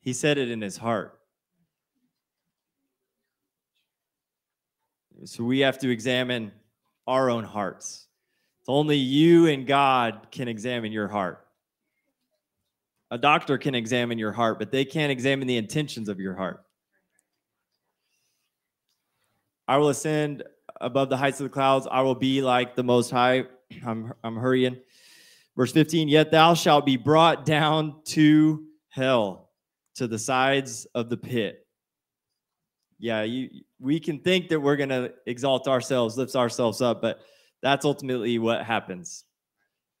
he 0.00 0.12
said 0.12 0.38
it 0.38 0.50
in 0.50 0.60
his 0.60 0.76
heart. 0.76 1.18
So 5.24 5.44
we 5.44 5.60
have 5.60 5.78
to 5.80 5.90
examine 5.90 6.52
our 7.06 7.28
own 7.28 7.44
hearts. 7.44 8.06
It's 8.60 8.68
Only 8.68 8.96
you 8.96 9.46
and 9.46 9.66
God 9.66 10.28
can 10.30 10.48
examine 10.48 10.92
your 10.92 11.08
heart. 11.08 11.46
A 13.10 13.18
doctor 13.18 13.58
can 13.58 13.74
examine 13.74 14.18
your 14.18 14.32
heart, 14.32 14.58
but 14.58 14.70
they 14.70 14.84
can't 14.84 15.10
examine 15.10 15.46
the 15.46 15.56
intentions 15.56 16.08
of 16.08 16.20
your 16.20 16.34
heart. 16.34 16.64
I 19.66 19.76
will 19.76 19.88
ascend 19.88 20.44
above 20.80 21.10
the 21.10 21.16
heights 21.16 21.40
of 21.40 21.44
the 21.44 21.50
clouds. 21.50 21.86
I 21.90 22.00
will 22.02 22.14
be 22.14 22.40
like 22.40 22.76
the 22.76 22.84
Most 22.84 23.10
High. 23.10 23.44
I'm, 23.84 24.12
I'm 24.24 24.36
hurrying. 24.36 24.78
Verse 25.60 25.72
15, 25.72 26.08
yet 26.08 26.30
thou 26.30 26.54
shalt 26.54 26.86
be 26.86 26.96
brought 26.96 27.44
down 27.44 27.96
to 28.06 28.64
hell, 28.88 29.50
to 29.96 30.08
the 30.08 30.18
sides 30.18 30.86
of 30.94 31.10
the 31.10 31.18
pit. 31.18 31.66
Yeah, 32.98 33.24
you, 33.24 33.50
we 33.78 34.00
can 34.00 34.20
think 34.20 34.48
that 34.48 34.58
we're 34.58 34.76
going 34.76 34.88
to 34.88 35.12
exalt 35.26 35.68
ourselves, 35.68 36.16
lift 36.16 36.34
ourselves 36.34 36.80
up, 36.80 37.02
but 37.02 37.20
that's 37.60 37.84
ultimately 37.84 38.38
what 38.38 38.64
happens. 38.64 39.26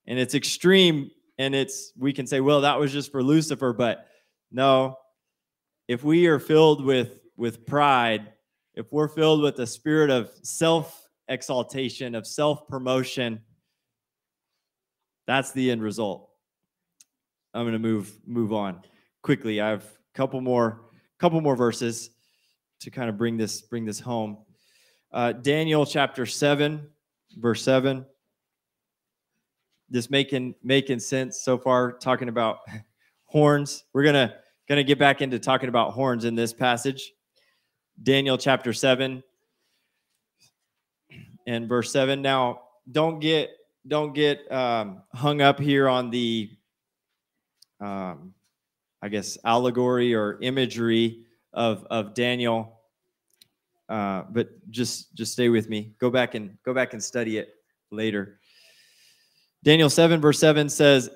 And 0.06 0.18
it's 0.18 0.34
extreme, 0.34 1.10
and 1.36 1.54
it's, 1.54 1.92
we 1.94 2.14
can 2.14 2.26
say, 2.26 2.40
well, 2.40 2.62
that 2.62 2.80
was 2.80 2.90
just 2.90 3.12
for 3.12 3.22
Lucifer, 3.22 3.74
but 3.74 4.06
no, 4.50 4.96
if 5.88 6.02
we 6.02 6.26
are 6.28 6.38
filled 6.38 6.82
with, 6.82 7.20
with 7.36 7.66
pride, 7.66 8.32
if 8.76 8.90
we're 8.90 9.08
filled 9.08 9.42
with 9.42 9.58
a 9.58 9.66
spirit 9.66 10.08
of 10.08 10.30
self 10.40 11.06
exaltation, 11.28 12.14
of 12.14 12.26
self 12.26 12.66
promotion, 12.66 13.42
that's 15.26 15.52
the 15.52 15.70
end 15.70 15.82
result. 15.82 16.28
I'm 17.54 17.62
going 17.62 17.72
to 17.72 17.78
move 17.78 18.12
move 18.26 18.52
on 18.52 18.80
quickly. 19.22 19.60
I 19.60 19.68
have 19.70 19.84
a 19.84 20.16
couple 20.16 20.40
more 20.40 20.82
couple 21.18 21.40
more 21.40 21.56
verses 21.56 22.10
to 22.80 22.90
kind 22.90 23.08
of 23.08 23.18
bring 23.18 23.36
this 23.36 23.62
bring 23.62 23.84
this 23.84 24.00
home. 24.00 24.38
Uh, 25.12 25.32
Daniel 25.32 25.84
chapter 25.84 26.26
seven, 26.26 26.88
verse 27.36 27.62
seven. 27.62 28.06
This 29.88 30.10
making 30.10 30.54
making 30.62 31.00
sense 31.00 31.42
so 31.42 31.58
far. 31.58 31.92
Talking 31.92 32.28
about 32.28 32.58
horns. 33.24 33.84
We're 33.92 34.04
gonna 34.04 34.34
gonna 34.68 34.84
get 34.84 34.98
back 34.98 35.20
into 35.20 35.38
talking 35.38 35.68
about 35.68 35.92
horns 35.92 36.24
in 36.24 36.34
this 36.34 36.52
passage. 36.52 37.12
Daniel 38.02 38.38
chapter 38.38 38.72
7 38.72 39.22
and 41.46 41.68
verse 41.68 41.92
7. 41.92 42.22
Now, 42.22 42.62
don't 42.90 43.20
get 43.20 43.50
don't 43.90 44.14
get 44.14 44.50
um, 44.50 45.02
hung 45.12 45.42
up 45.42 45.60
here 45.60 45.88
on 45.88 46.10
the 46.10 46.50
um, 47.80 48.32
I 49.02 49.08
guess 49.08 49.36
allegory 49.44 50.14
or 50.14 50.38
imagery 50.40 51.24
of 51.52 51.84
of 51.90 52.14
Daniel. 52.14 52.80
Uh, 53.88 54.22
but 54.30 54.48
just 54.70 55.14
just 55.14 55.32
stay 55.32 55.48
with 55.48 55.68
me. 55.68 55.92
Go 55.98 56.10
back 56.10 56.34
and 56.34 56.56
go 56.64 56.72
back 56.72 56.92
and 56.92 57.02
study 57.02 57.36
it 57.38 57.50
later. 57.90 58.38
Daniel 59.62 59.90
7 59.90 60.20
verse 60.20 60.38
7 60.38 60.70
says, 60.70 61.10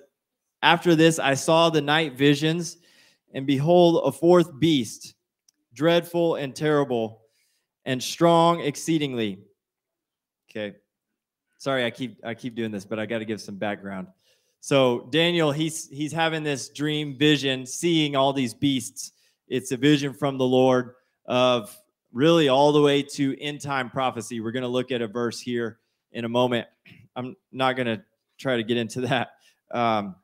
"After 0.61 0.95
this 0.95 1.19
I 1.19 1.35
saw 1.35 1.71
the 1.71 1.81
night 1.81 2.15
visions 2.15 2.77
and 3.33 3.47
behold 3.47 4.03
a 4.05 4.13
fourth 4.13 4.59
beast 4.59 5.15
dreadful 5.75 6.37
and 6.37 6.55
terrible, 6.55 7.23
and 7.85 8.03
strong 8.03 8.61
exceedingly. 8.61 9.45
Okay. 10.49 10.77
Sorry, 11.59 11.85
I 11.85 11.91
keep 11.91 12.19
I 12.25 12.35
keep 12.35 12.55
doing 12.55 12.71
this, 12.71 12.85
but 12.85 12.99
I 12.99 13.07
got 13.07 13.19
to 13.19 13.25
give 13.25 13.41
some 13.41 13.57
background. 13.57 14.09
So 14.61 15.09
Daniel, 15.11 15.53
he's 15.53 15.89
he's 15.89 16.13
having 16.13 16.43
this 16.43 16.69
dream 16.69 17.17
vision, 17.19 17.67
seeing 17.67 18.17
all 18.17 18.33
these 18.33 18.55
beasts. 18.55 19.13
It's 19.49 19.73
a 19.73 19.77
vision 19.77 20.15
from 20.15 20.39
the 20.39 20.45
Lord 20.45 20.95
of 21.27 21.77
really 22.13 22.49
all 22.49 22.73
the 22.73 22.81
way 22.81 23.03
to 23.03 23.41
end 23.41 23.61
time 23.61 23.91
prophecy. 23.91 24.41
We're 24.41 24.53
going 24.53 24.63
to 24.63 24.69
look 24.69 24.91
at 24.91 25.03
a 25.03 25.09
verse 25.09 25.41
here 25.41 25.79
in 26.13 26.25
a 26.25 26.29
moment. 26.29 26.67
I'm 27.17 27.37
not 27.53 27.77
going 27.77 27.87
to 27.87 28.03
try 28.39 28.57
to 28.57 28.63
get 28.63 28.77
into 28.77 29.03
that. 29.03 29.33
Um, 29.73 30.17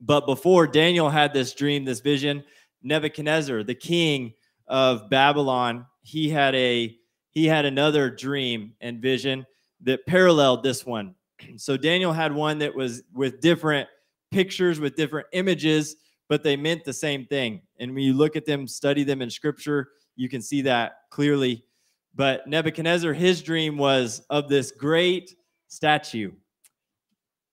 but 0.00 0.26
before 0.26 0.66
Daniel 0.66 1.08
had 1.08 1.32
this 1.32 1.54
dream, 1.54 1.84
this 1.84 2.00
vision, 2.00 2.44
Nebuchadnezzar, 2.82 3.62
the 3.62 3.74
king, 3.74 4.34
of 4.72 5.10
Babylon, 5.10 5.86
he 6.02 6.30
had 6.30 6.54
a 6.54 6.96
he 7.30 7.46
had 7.46 7.64
another 7.64 8.10
dream 8.10 8.72
and 8.80 9.00
vision 9.00 9.46
that 9.82 10.06
paralleled 10.06 10.62
this 10.62 10.84
one. 10.86 11.14
So 11.56 11.76
Daniel 11.76 12.12
had 12.12 12.32
one 12.32 12.58
that 12.58 12.72
was 12.72 13.02
with 13.12 13.40
different 13.40 13.88
pictures, 14.30 14.78
with 14.78 14.94
different 14.94 15.26
images, 15.32 15.96
but 16.28 16.44
they 16.44 16.56
meant 16.56 16.84
the 16.84 16.92
same 16.92 17.26
thing. 17.26 17.62
And 17.80 17.92
when 17.94 18.04
you 18.04 18.14
look 18.14 18.36
at 18.36 18.46
them, 18.46 18.68
study 18.68 19.02
them 19.02 19.20
in 19.20 19.28
scripture, 19.28 19.88
you 20.14 20.28
can 20.28 20.40
see 20.40 20.62
that 20.62 20.98
clearly. 21.10 21.64
But 22.14 22.46
Nebuchadnezzar, 22.46 23.12
his 23.12 23.42
dream 23.42 23.76
was 23.76 24.22
of 24.30 24.48
this 24.48 24.70
great 24.70 25.34
statue 25.68 26.30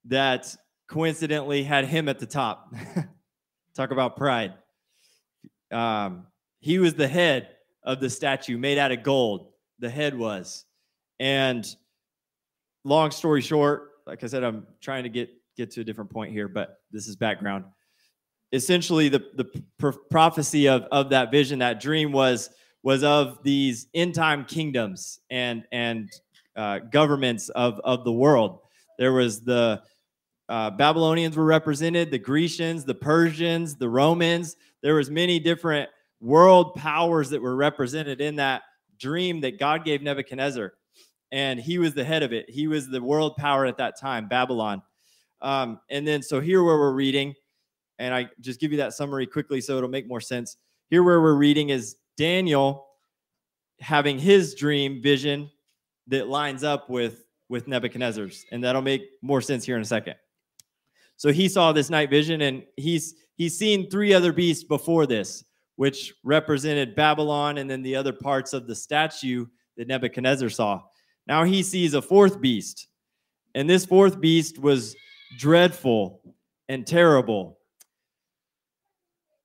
that 0.06 0.56
coincidentally 0.88 1.64
had 1.64 1.86
him 1.86 2.10
at 2.10 2.20
the 2.20 2.26
top. 2.26 2.74
Talk 3.76 3.92
about 3.92 4.18
pride. 4.18 4.54
Um, 5.72 6.28
he 6.60 6.80
was 6.80 6.94
the 6.94 7.08
head 7.08 7.50
of 7.84 8.00
the 8.00 8.10
statue 8.10 8.58
made 8.58 8.78
out 8.78 8.92
of 8.92 9.04
gold. 9.04 9.52
The 9.80 9.90
head 9.90 10.18
was. 10.18 10.66
And 11.20 11.66
long 12.84 13.12
story 13.12 13.42
short, 13.42 13.92
like 14.06 14.24
I 14.24 14.28
said, 14.28 14.44
I'm 14.44 14.66
trying 14.82 15.04
to 15.04 15.10
get 15.10 15.30
get 15.58 15.72
to 15.72 15.82
a 15.82 15.84
different 15.84 16.10
point 16.10 16.32
here, 16.32 16.48
but 16.48 16.78
this 16.92 17.08
is 17.08 17.16
background. 17.16 17.66
Essentially, 18.52 19.10
the 19.10 19.24
the 19.36 19.94
prophecy 20.10 20.68
of 20.68 20.84
of 20.92 21.10
that 21.10 21.32
vision, 21.32 21.60
that 21.60 21.80
dream 21.80 22.12
was 22.12 22.50
was 22.84 23.04
of 23.04 23.44
these 23.44 23.88
end 23.94 24.16
time 24.16 24.46
kingdoms 24.46 25.20
and 25.30 25.64
and 25.72 26.10
uh, 26.56 26.80
governments 26.80 27.50
of 27.50 27.80
of 27.84 28.04
the 28.04 28.12
world. 28.12 28.60
There 28.98 29.14
was 29.14 29.42
the 29.42 29.82
uh, 30.50 30.72
Babylonians 30.72 31.38
were 31.38 31.46
represented, 31.46 32.10
the 32.10 32.18
Grecians, 32.18 32.84
the 32.84 32.96
Persians, 32.96 33.76
the 33.76 33.88
Romans. 33.88 34.56
There 34.82 34.96
was 34.96 35.12
many 35.12 35.40
different 35.40 35.90
world 36.20 36.74
powers 36.74 37.30
that 37.30 37.42
were 37.42 37.56
represented 37.56 38.20
in 38.20 38.38
that 38.38 38.64
dream 39.00 39.42
that 39.42 39.60
God 39.60 39.86
gave 39.86 40.02
Nebuchadnezzar. 40.02 40.74
And 41.32 41.60
he 41.60 41.78
was 41.78 41.94
the 41.94 42.04
head 42.04 42.24
of 42.24 42.34
it. 42.34 42.50
He 42.50 42.68
was 42.68 42.88
the 42.88 43.02
world 43.02 43.36
power 43.38 43.66
at 43.66 43.78
that 43.78 44.00
time, 44.00 44.28
Babylon. 44.28 44.82
Um, 45.42 45.80
and 45.90 46.08
then, 46.08 46.22
so 46.22 46.40
here 46.40 46.64
where 46.64 46.78
we're 46.78 46.94
reading, 46.94 47.36
and 48.00 48.14
I 48.14 48.30
just 48.42 48.60
give 48.60 48.72
you 48.72 48.78
that 48.80 48.94
summary 48.94 49.28
quickly 49.28 49.62
so 49.62 49.78
it'll 49.78 49.90
make 49.90 50.08
more 50.08 50.22
sense. 50.22 50.58
Here 50.90 51.04
where 51.04 51.22
we're 51.22 51.36
reading 51.36 51.70
is 51.70 51.98
Daniel 52.18 52.88
having 53.80 54.18
his 54.18 54.56
dream 54.56 55.02
vision 55.02 55.50
that 56.08 56.28
lines 56.28 56.64
up 56.64 56.90
with 56.90 57.26
with 57.48 57.68
Nebuchadnezzar's, 57.68 58.46
and 58.52 58.64
that'll 58.64 58.82
make 58.82 59.02
more 59.24 59.42
sense 59.42 59.66
here 59.66 59.76
in 59.76 59.82
a 59.82 59.86
second. 59.86 60.16
So 61.18 61.32
he 61.32 61.50
saw 61.50 61.72
this 61.72 61.90
night 61.90 62.10
vision, 62.10 62.42
and 62.42 62.64
he's 62.78 63.16
he's 63.36 63.58
seen 63.58 63.90
three 63.90 64.14
other 64.14 64.34
beasts 64.34 64.64
before 64.64 65.06
this 65.06 65.44
which 65.80 66.14
represented 66.26 66.94
Babylon 66.94 67.58
and 67.58 67.70
then 67.70 67.82
the 67.82 67.96
other 67.96 68.12
parts 68.12 68.52
of 68.52 68.68
the 68.68 68.76
statue 68.76 69.46
that 69.78 69.88
Nebuchadnezzar 69.88 70.50
saw. 70.50 70.82
Now 71.30 71.46
he 71.46 71.64
sees 71.64 71.94
a 71.94 72.02
fourth 72.02 72.42
beast, 72.42 72.88
and 73.56 73.70
this 73.70 73.86
fourth 73.86 74.20
beast 74.20 74.60
was 74.60 74.96
dreadful 75.38 76.22
and 76.68 76.86
terrible. 76.86 77.60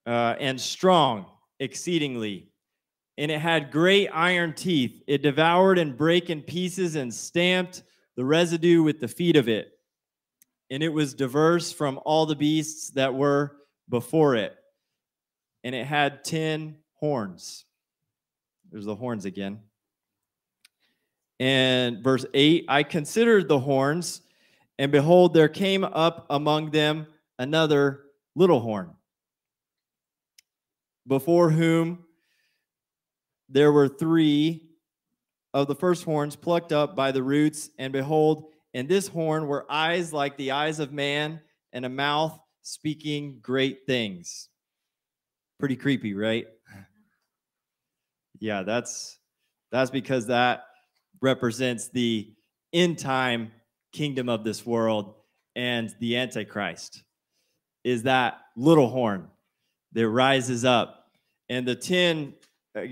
uh, 0.05 0.35
and 0.39 0.59
strong 0.59 1.25
exceedingly. 1.59 2.47
And 3.17 3.31
it 3.31 3.39
had 3.39 3.71
great 3.71 4.09
iron 4.09 4.53
teeth. 4.53 5.01
It 5.07 5.21
devoured 5.21 5.77
and 5.77 5.97
brake 5.97 6.29
in 6.29 6.41
pieces 6.41 6.95
and 6.95 7.13
stamped 7.13 7.83
the 8.15 8.25
residue 8.25 8.83
with 8.83 8.99
the 8.99 9.07
feet 9.07 9.35
of 9.35 9.47
it. 9.47 9.71
And 10.69 10.83
it 10.83 10.89
was 10.89 11.13
diverse 11.13 11.71
from 11.71 11.99
all 12.05 12.25
the 12.25 12.35
beasts 12.35 12.91
that 12.91 13.13
were 13.13 13.55
before 13.89 14.35
it. 14.35 14.55
And 15.63 15.73
it 15.73 15.85
had 15.85 16.23
10 16.23 16.77
horns. 16.99 17.65
There's 18.71 18.85
the 18.85 18.95
horns 18.95 19.25
again. 19.25 19.59
And 21.39 22.03
verse 22.03 22.25
8 22.33 22.65
I 22.67 22.83
considered 22.83 23.47
the 23.47 23.59
horns, 23.59 24.21
and 24.79 24.91
behold, 24.91 25.33
there 25.33 25.49
came 25.49 25.83
up 25.83 26.25
among 26.29 26.71
them 26.71 27.07
another 27.39 28.03
little 28.35 28.59
horn, 28.59 28.93
before 31.07 31.49
whom 31.49 32.05
there 33.49 33.71
were 33.71 33.87
three 33.87 34.65
of 35.53 35.67
the 35.67 35.75
first 35.75 36.03
horns 36.03 36.35
plucked 36.35 36.71
up 36.71 36.95
by 36.95 37.11
the 37.11 37.23
roots, 37.23 37.69
and 37.79 37.93
behold, 37.93 38.51
in 38.73 38.87
this 38.87 39.07
horn 39.07 39.47
were 39.47 39.65
eyes 39.69 40.11
like 40.11 40.35
the 40.37 40.51
eyes 40.51 40.79
of 40.79 40.91
man, 40.91 41.39
and 41.71 41.85
a 41.85 41.89
mouth 41.89 42.37
speaking 42.61 43.39
great 43.41 43.85
things. 43.85 44.49
Pretty 45.59 45.75
creepy, 45.75 46.13
right? 46.13 46.47
Yeah, 48.41 48.63
that's 48.63 49.17
that's 49.71 49.89
because 49.89 50.27
that 50.27 50.65
represents 51.25 51.89
the 51.89 52.31
end 52.71 52.99
time 52.99 53.51
kingdom 53.91 54.29
of 54.29 54.43
this 54.43 54.65
world 54.65 55.15
and 55.55 55.93
the 55.99 56.15
antichrist. 56.15 57.03
Is 57.83 58.03
that 58.03 58.37
little 58.55 58.89
horn 58.89 59.27
that 59.93 60.07
rises 60.07 60.63
up. 60.63 61.09
And 61.49 61.67
the 61.67 61.75
10 61.75 62.33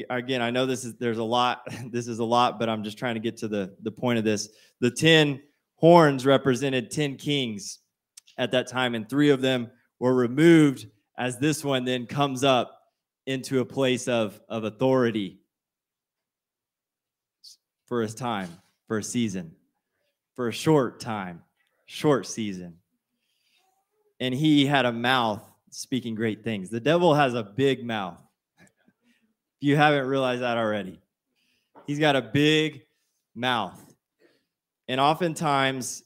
again 0.10 0.42
i 0.42 0.50
know 0.50 0.66
this 0.66 0.86
is 0.86 0.96
there's 0.96 1.18
a 1.18 1.24
lot 1.24 1.68
this 1.92 2.08
is 2.08 2.20
a 2.20 2.24
lot 2.24 2.58
but 2.58 2.70
i'm 2.70 2.86
just 2.86 2.98
trying 2.98 3.16
to 3.16 3.20
get 3.20 3.36
to 3.36 3.50
the 3.50 3.76
the 3.84 3.92
point 3.92 4.18
of 4.18 4.24
this. 4.24 4.50
The 4.80 4.90
10 4.90 5.42
horns 5.76 6.26
represented 6.26 6.90
10 6.90 7.18
kings 7.18 7.80
at 8.38 8.52
that 8.52 8.68
time 8.68 8.96
and 8.96 9.08
three 9.10 9.30
of 9.30 9.42
them 9.42 9.70
were 10.00 10.16
removed 10.16 10.88
as 11.18 11.38
this 11.38 11.64
one 11.64 11.84
then 11.84 12.08
comes 12.08 12.44
up 12.44 12.80
into 13.28 13.60
a 13.60 13.66
place 13.66 14.08
of 14.08 14.40
of 14.48 14.64
authority 14.64 15.40
for 17.94 18.02
his 18.02 18.16
time, 18.16 18.50
for 18.88 18.98
a 18.98 19.04
season, 19.04 19.52
for 20.36 20.48
a 20.48 20.52
short 20.52 21.00
time, 21.00 21.44
short 21.86 22.26
season. 22.26 22.76
And 24.20 24.34
he 24.34 24.66
had 24.66 24.88
a 24.88 24.92
mouth 24.92 25.44
speaking 25.70 26.16
great 26.16 26.44
things. 26.44 26.72
The 26.72 26.80
devil 26.80 27.14
has 27.14 27.36
a 27.36 27.44
big 27.44 27.86
mouth. 27.86 28.18
If 28.60 28.68
you 29.60 29.76
haven't 29.76 30.08
realized 30.08 30.42
that 30.42 30.58
already, 30.58 31.00
he's 31.86 32.00
got 32.00 32.16
a 32.16 32.24
big 32.24 32.82
mouth. 33.36 33.80
And 34.88 35.00
oftentimes 35.00 36.02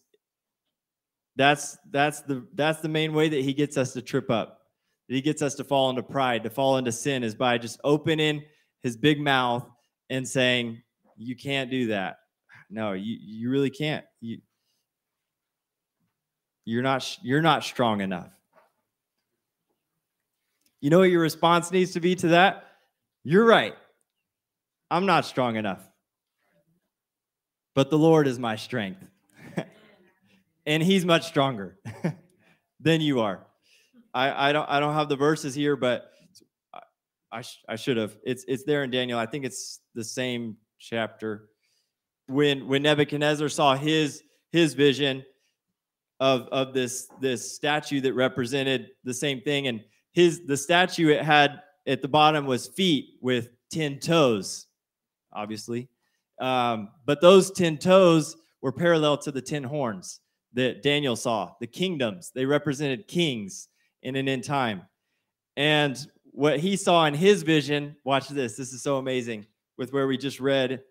that's 1.38 1.78
that's 1.90 2.20
the 2.20 2.46
that's 2.54 2.82
the 2.82 2.90
main 2.90 3.14
way 3.14 3.30
that 3.30 3.42
he 3.46 3.54
gets 3.54 3.78
us 3.78 3.94
to 3.94 4.02
trip 4.02 4.30
up. 4.30 4.60
That 5.08 5.16
he 5.16 5.22
gets 5.22 5.42
us 5.42 5.56
to 5.56 5.64
fall 5.64 5.90
into 5.90 6.04
pride, 6.04 6.44
to 6.44 6.50
fall 6.50 6.76
into 6.76 6.92
sin 6.92 7.24
is 7.24 7.34
by 7.34 7.58
just 7.58 7.80
opening 7.86 8.44
his 8.84 8.98
big 8.98 9.22
mouth 9.22 9.66
and 10.10 10.28
saying, 10.28 10.82
you 11.18 11.36
can't 11.36 11.70
do 11.70 11.88
that. 11.88 12.18
No, 12.70 12.94
you 12.94 13.18
you 13.20 13.50
really 13.50 13.70
can't. 13.70 14.06
You 14.22 14.40
you're 16.66 16.84
not 16.84 17.18
you're 17.22 17.42
not 17.42 17.64
strong 17.64 18.02
enough. 18.02 18.32
You 20.82 20.90
know 20.90 21.00
what 21.00 21.10
your 21.10 21.22
response 21.22 21.72
needs 21.72 21.94
to 21.94 22.00
be 22.00 22.16
to 22.16 22.30
that? 22.30 22.66
You're 23.24 23.46
right. 23.46 23.76
I'm 24.92 25.06
not 25.06 25.26
strong 25.26 25.56
enough. 25.56 25.82
But 27.74 27.90
the 27.90 27.98
Lord 27.98 28.28
is 28.28 28.40
my 28.40 28.56
strength. 28.56 29.04
and 30.66 30.84
he's 30.84 31.06
much 31.06 31.26
stronger 31.26 31.78
than 32.80 33.02
you 33.02 33.22
are. 33.22 33.46
I, 34.14 34.50
I 34.50 34.52
don't 34.52 34.70
I 34.70 34.80
don't 34.80 34.94
have 34.94 35.10
the 35.10 35.16
verses 35.16 35.56
here, 35.56 35.76
but 35.76 36.12
I, 37.32 37.42
sh- 37.42 37.64
I 37.68 37.76
should 37.76 37.98
have. 37.98 38.18
It's 38.24 38.46
it's 38.48 38.64
there 38.64 38.84
in 38.84 38.92
Daniel. 38.92 39.20
I 39.20 39.26
think 39.26 39.46
it's 39.46 39.82
the 39.94 40.04
same 40.04 40.58
chapter. 40.80 41.50
When 42.28 42.68
when 42.68 42.84
Nebuchadnezzar 42.84 43.50
saw 43.50 43.76
his 43.76 44.24
his 44.52 44.74
vision 44.74 45.24
of 46.20 46.48
of 46.52 46.74
this 46.74 47.08
this 47.22 47.54
statue 47.56 48.02
that 48.02 48.14
represented 48.14 48.90
the 49.04 49.14
same 49.14 49.42
thing 49.42 49.68
and 49.68 49.82
his 50.12 50.46
the 50.46 50.58
statue 50.58 51.10
it 51.10 51.24
had 51.24 51.62
at 51.86 52.02
the 52.02 52.08
bottom 52.08 52.46
was 52.46 52.68
feet 52.68 53.18
with 53.22 53.50
10 53.72 54.00
toes 54.00 54.68
obviously. 55.32 55.88
Um, 56.40 56.90
but 57.06 57.22
those 57.22 57.52
10 57.52 57.78
toes 57.78 58.36
were 58.62 58.72
parallel 58.72 59.18
to 59.20 59.32
the 59.32 59.42
10 59.42 59.64
horns 59.64 60.20
that 60.54 60.82
Daniel 60.82 61.16
saw 61.16 61.52
the 61.60 61.68
kingdoms. 61.68 62.32
They 62.34 62.46
represented 62.46 63.08
kings 63.08 63.70
in 64.02 64.16
an 64.16 64.28
end 64.28 64.44
time. 64.44 64.84
And 65.56 65.98
what 66.26 66.60
he 66.60 66.76
saw 66.76 67.06
in 67.06 67.14
his 67.14 67.44
vision 67.44 67.96
watch 68.04 68.28
this 68.28 68.56
this 68.56 68.74
is 68.74 68.84
so 68.84 68.98
amazing 68.98 69.46
with 69.78 69.94
where 69.94 70.08
we 70.08 70.18
just 70.18 70.40
read 70.40 70.82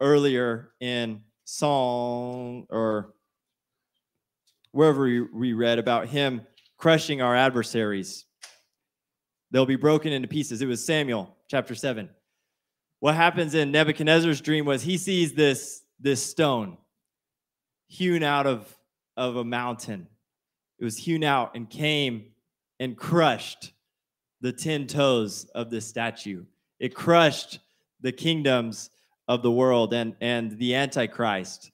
earlier 0.00 0.72
in 0.80 1.22
Psalm 1.44 2.66
or 2.70 3.14
wherever 4.72 5.02
we 5.32 5.52
read 5.52 5.78
about 5.78 6.08
him 6.08 6.42
crushing 6.76 7.20
our 7.20 7.36
adversaries. 7.36 8.24
They'll 9.50 9.66
be 9.66 9.76
broken 9.76 10.12
into 10.12 10.28
pieces. 10.28 10.62
It 10.62 10.66
was 10.66 10.84
Samuel 10.84 11.36
chapter 11.48 11.74
7. 11.74 12.08
What 13.00 13.14
happens 13.14 13.54
in 13.54 13.70
Nebuchadnezzar's 13.70 14.40
dream 14.40 14.64
was 14.64 14.82
he 14.82 14.96
sees 14.96 15.34
this, 15.34 15.82
this 15.98 16.22
stone 16.22 16.78
hewn 17.88 18.22
out 18.22 18.46
of, 18.46 18.74
of 19.16 19.36
a 19.36 19.44
mountain. 19.44 20.06
It 20.78 20.84
was 20.84 20.96
hewn 20.96 21.24
out 21.24 21.54
and 21.54 21.68
came 21.68 22.26
and 22.78 22.96
crushed 22.96 23.72
the 24.40 24.52
10 24.52 24.86
toes 24.86 25.44
of 25.54 25.70
this 25.70 25.86
statue. 25.86 26.44
It 26.78 26.94
crushed 26.94 27.58
the 28.00 28.12
kingdoms 28.12 28.90
of 29.28 29.42
the 29.42 29.50
world 29.50 29.94
and 29.94 30.14
and 30.20 30.58
the 30.58 30.74
antichrist. 30.74 31.70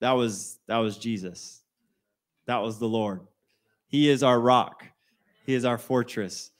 That 0.00 0.12
was 0.12 0.58
that 0.68 0.78
was 0.78 0.98
jesus. 0.98 1.62
That 2.46 2.58
was 2.58 2.78
the 2.78 2.88
lord. 2.88 3.20
He 3.88 4.08
is 4.08 4.22
our 4.22 4.38
rock. 4.38 4.84
He 5.46 5.54
is 5.54 5.64
our 5.64 5.78
fortress. 5.78 6.50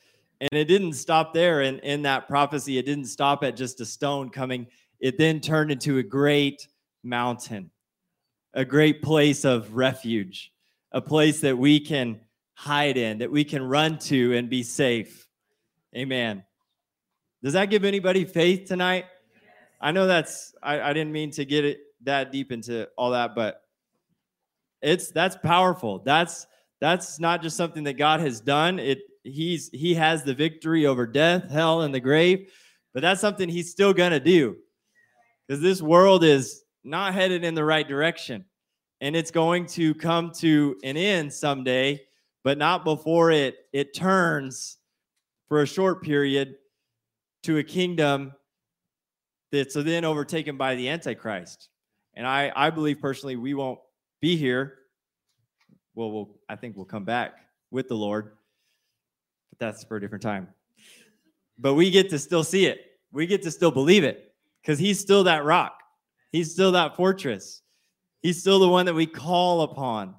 And 0.41 0.51
it 0.53 0.67
didn't 0.67 0.95
stop 0.95 1.33
there 1.33 1.63
in, 1.63 1.79
in 1.79 2.03
that 2.03 2.29
prophecy. 2.29 2.77
It 2.77 2.87
didn't 2.87 3.07
stop 3.07 3.43
at 3.43 3.57
just 3.57 3.81
a 3.81 3.87
stone 3.87 4.31
coming. 4.31 4.67
It 5.01 5.17
then 5.17 5.41
turned 5.41 5.71
into 5.71 5.99
a 5.99 6.03
great 6.03 6.67
mountain 7.03 7.71
a 8.55 8.65
great 8.65 9.03
place 9.03 9.45
of 9.45 9.77
refuge 9.77 10.51
a 10.93 11.01
place 11.01 11.41
that 11.41 11.57
we 11.57 11.79
can 11.79 12.19
hide 12.55 12.97
in 12.97 13.19
that 13.19 13.31
we 13.31 13.45
can 13.45 13.63
run 13.63 13.99
to 13.99 14.35
and 14.35 14.49
be 14.49 14.63
safe. 14.63 15.29
Amen 15.95 16.43
does 17.47 17.53
that 17.53 17.71
give 17.71 17.85
anybody 17.85 18.25
faith 18.25 18.67
tonight? 18.67 19.05
I 19.81 19.93
know 19.93 20.09
that's 20.09 20.53
I, 20.65 20.81
I 20.81 20.93
didn't 20.93 21.13
mean 21.13 21.31
to 21.31 21.45
get 21.45 21.65
it 21.65 21.79
that 22.03 22.33
deep 22.33 22.51
into 22.51 22.89
all 22.99 23.13
that, 23.13 23.37
but 23.37 23.63
it's 24.83 25.13
that's 25.13 25.37
powerful. 25.37 26.01
That's 26.01 26.49
that's 26.81 27.21
not 27.21 27.43
just 27.43 27.57
something 27.57 27.85
that 27.85 27.93
God 27.93 28.19
has 28.19 28.41
done. 28.41 28.81
It 28.81 28.99
he's 29.23 29.71
he 29.73 29.95
has 29.95 30.25
the 30.25 30.35
victory 30.35 30.87
over 30.87 31.07
death, 31.07 31.49
hell, 31.49 31.83
and 31.83 31.95
the 31.95 32.01
grave, 32.01 32.53
but 32.93 33.01
that's 33.01 33.21
something 33.21 33.49
he's 33.49 33.71
still 33.71 33.93
gonna 33.93 34.19
do. 34.19 34.57
Because 35.47 35.63
this 35.63 35.81
world 35.81 36.25
is 36.25 36.65
not 36.83 37.15
headed 37.15 37.45
in 37.45 37.55
the 37.55 37.65
right 37.65 37.87
direction. 37.87 38.45
And 39.01 39.15
it's 39.15 39.31
going 39.31 39.67
to 39.67 39.95
come 39.95 40.33
to 40.39 40.77
an 40.83 40.97
end 40.97 41.33
someday, 41.33 42.03
but 42.43 42.59
not 42.59 42.83
before 42.83 43.31
it 43.31 43.55
it 43.73 43.95
turns 43.95 44.79
for 45.47 45.63
a 45.63 45.67
short 45.67 46.03
period 46.03 46.57
to 47.47 47.59
a 47.59 47.63
kingdom 47.63 48.33
that's 49.53 49.75
then 49.75 50.05
overtaken 50.05 50.57
by 50.57 50.75
the 50.75 50.89
Antichrist. 50.89 51.69
And 52.15 52.27
I, 52.27 52.53
I 52.57 52.71
believe 52.71 53.01
personally 53.01 53.37
we 53.37 53.55
won't 53.55 53.79
be 54.21 54.37
here. 54.37 54.79
Well, 55.95 56.11
we'll 56.11 56.31
I 56.49 56.57
think 56.57 56.77
we'll 56.77 56.87
come 56.87 57.05
back 57.05 57.39
with 57.71 57.87
the 57.89 57.95
Lord, 57.95 58.33
but 59.51 59.59
that's 59.61 59.85
for 59.85 59.97
a 59.97 60.01
different 60.01 60.23
time. 60.23 60.49
But 61.57 61.75
we 61.75 61.91
get 61.91 62.11
to 62.11 62.19
still 62.19 62.43
see 62.43 62.67
it. 62.67 62.81
We 63.13 63.27
get 63.27 63.43
to 63.43 63.51
still 63.53 63.71
believe 63.71 64.03
it 64.03 64.35
because 64.61 64.79
he's 64.79 64.99
still 64.99 65.25
that 65.25 65.45
rock. 65.45 65.79
He's 66.33 66.53
still 66.53 66.73
that 66.73 66.97
fortress. 66.97 67.63
He's 68.23 68.41
still 68.41 68.59
the 68.59 68.69
one 68.69 68.87
that 68.87 68.95
we 68.95 69.07
call 69.07 69.63
upon 69.63 70.17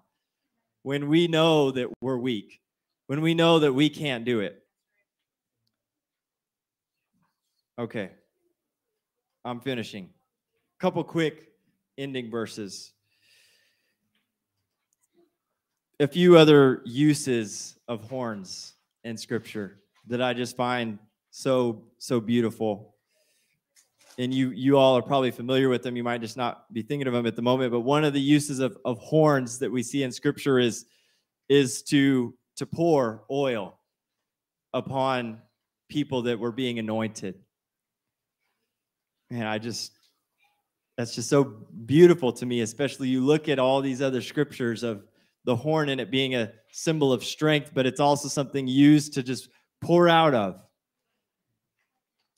when 0.83 1.09
we 1.09 1.27
know 1.27 1.71
that 1.71 1.89
we're 2.01 2.17
weak, 2.17 2.61
when 3.07 3.21
we 3.21 3.33
know 3.33 3.59
that 3.59 3.73
we 3.73 3.89
can't 3.89 4.23
do 4.23 4.39
it. 4.39 4.63
Okay. 7.79 8.09
I'm 9.45 9.59
finishing. 9.59 10.05
A 10.05 10.81
couple 10.81 11.03
quick 11.03 11.49
ending 11.97 12.31
verses. 12.31 12.91
A 15.99 16.07
few 16.07 16.37
other 16.37 16.81
uses 16.85 17.77
of 17.87 18.03
horns 18.09 18.73
in 19.03 19.15
scripture 19.15 19.79
that 20.07 20.21
I 20.21 20.33
just 20.33 20.55
find 20.55 20.97
so 21.29 21.83
so 21.99 22.19
beautiful. 22.19 22.95
And 24.17 24.33
you 24.33 24.49
you 24.49 24.77
all 24.77 24.97
are 24.97 25.03
probably 25.03 25.29
familiar 25.29 25.69
with 25.69 25.83
them. 25.83 25.95
You 25.95 26.03
might 26.03 26.21
just 26.21 26.35
not 26.35 26.71
be 26.73 26.81
thinking 26.81 27.07
of 27.07 27.13
them 27.13 27.27
at 27.27 27.35
the 27.35 27.43
moment, 27.43 27.71
but 27.71 27.81
one 27.81 28.03
of 28.03 28.13
the 28.13 28.21
uses 28.21 28.59
of, 28.59 28.75
of 28.85 28.97
horns 28.97 29.59
that 29.59 29.71
we 29.71 29.83
see 29.83 30.01
in 30.01 30.11
scripture 30.11 30.57
is 30.57 30.85
is 31.47 31.83
to 31.83 32.33
to 32.55 32.65
pour 32.65 33.23
oil 33.29 33.79
upon 34.73 35.41
people 35.89 36.23
that 36.23 36.39
were 36.39 36.51
being 36.51 36.79
anointed. 36.79 37.35
And 39.29 39.43
I 39.43 39.57
just 39.57 39.93
that's 40.97 41.13
just 41.13 41.29
so 41.29 41.43
beautiful 41.85 42.33
to 42.33 42.45
me, 42.45 42.61
especially 42.61 43.07
you 43.07 43.23
look 43.23 43.49
at 43.49 43.59
all 43.59 43.81
these 43.81 44.01
other 44.01 44.21
scriptures 44.21 44.81
of 44.81 45.03
the 45.45 45.55
horn 45.55 45.89
and 45.89 46.01
it 46.01 46.09
being 46.09 46.35
a 46.35 46.51
symbol 46.71 47.13
of 47.13 47.23
strength, 47.23 47.71
but 47.73 47.85
it's 47.85 47.99
also 47.99 48.27
something 48.27 48.67
used 48.67 49.13
to 49.13 49.23
just 49.23 49.49
pour 49.79 50.09
out 50.09 50.33
of 50.33 50.59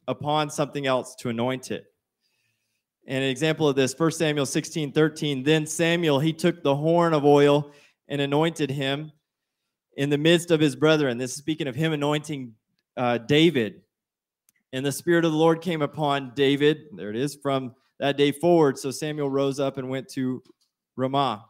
upon 0.08 0.50
something 0.50 0.86
else 0.86 1.16
to 1.16 1.30
anoint 1.30 1.72
it. 1.72 1.86
And 3.08 3.24
an 3.24 3.30
example 3.30 3.68
of 3.68 3.76
this, 3.76 3.98
1 3.98 4.12
Samuel 4.12 4.46
16, 4.46 4.92
13. 4.92 5.44
Then 5.44 5.66
Samuel, 5.66 6.20
he 6.20 6.34
took 6.34 6.62
the 6.62 6.76
horn 6.76 7.14
of 7.14 7.26
oil 7.26 7.72
and 8.08 8.20
anointed 8.20 8.70
him 8.70 9.12
in 9.98 10.10
the 10.10 10.18
midst 10.18 10.52
of 10.52 10.60
his 10.60 10.76
brethren. 10.76 11.18
This 11.18 11.32
is 11.32 11.38
speaking 11.38 11.68
of 11.68 11.76
him 11.76 11.94
anointing 11.94 12.54
uh, 12.98 13.20
David. 13.20 13.82
And 14.72 14.86
the 14.86 14.92
Spirit 14.92 15.26
of 15.26 15.32
the 15.32 15.38
Lord 15.38 15.62
came 15.62 15.82
upon 15.82 16.34
David. 16.36 16.78
There 16.96 17.10
it 17.10 17.16
is 17.16 17.36
from 17.36 17.76
that 18.00 18.18
day 18.18 18.32
forward. 18.32 18.78
So 18.78 18.92
Samuel 18.92 19.30
rose 19.30 19.60
up 19.60 19.78
and 19.78 19.90
went 19.90 20.10
to 20.10 20.44
Ramah. 20.96 21.46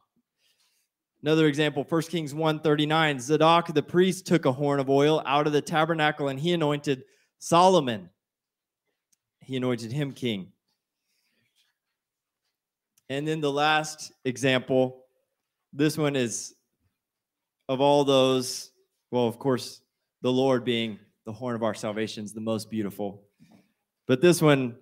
Another 1.22 1.48
example, 1.48 1.86
1 1.88 2.02
Kings 2.04 2.34
139. 2.34 3.20
Zadok 3.20 3.74
the 3.74 3.84
priest 3.84 4.26
took 4.26 4.46
a 4.46 4.52
horn 4.52 4.80
of 4.80 4.90
oil 4.90 5.22
out 5.26 5.48
of 5.48 5.54
the 5.54 5.62
tabernacle 5.62 6.30
and 6.30 6.40
he 6.40 6.54
anointed 6.54 7.04
Solomon. 7.40 8.10
He 9.40 9.58
anointed 9.58 9.92
him 9.92 10.14
king. 10.14 10.54
And 13.10 13.28
then 13.28 13.42
the 13.42 13.52
last 13.52 14.14
example, 14.24 15.04
this 15.74 15.98
one 15.98 16.16
is 16.16 16.54
of 17.68 17.82
all 17.82 18.06
those, 18.06 18.72
well, 19.12 19.28
of 19.28 19.40
course, 19.40 19.82
the 20.22 20.32
Lord 20.32 20.64
being 20.64 21.00
the 21.30 21.34
horn 21.34 21.54
of 21.54 21.62
our 21.62 21.76
salvation 21.76 22.26
is 22.26 22.34
the 22.34 22.42
most 22.42 22.72
beautiful. 22.72 23.22
But 24.08 24.20
this 24.20 24.42
one 24.42 24.78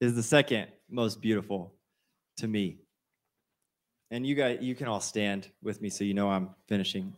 is 0.00 0.14
the 0.14 0.22
second 0.22 0.68
most 0.88 1.20
beautiful 1.20 1.74
to 2.36 2.46
me. 2.46 2.78
And 4.12 4.24
you 4.24 4.36
guys, 4.36 4.58
you 4.60 4.76
can 4.76 4.86
all 4.86 5.00
stand 5.00 5.48
with 5.64 5.82
me 5.82 5.90
so 5.90 6.04
you 6.04 6.14
know 6.14 6.30
I'm 6.30 6.50
finishing. 6.68 7.12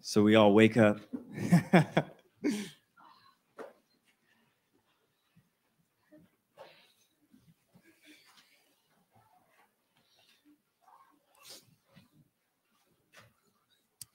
So 0.00 0.22
we 0.22 0.36
all 0.36 0.52
wake 0.54 0.76
up. 0.76 1.00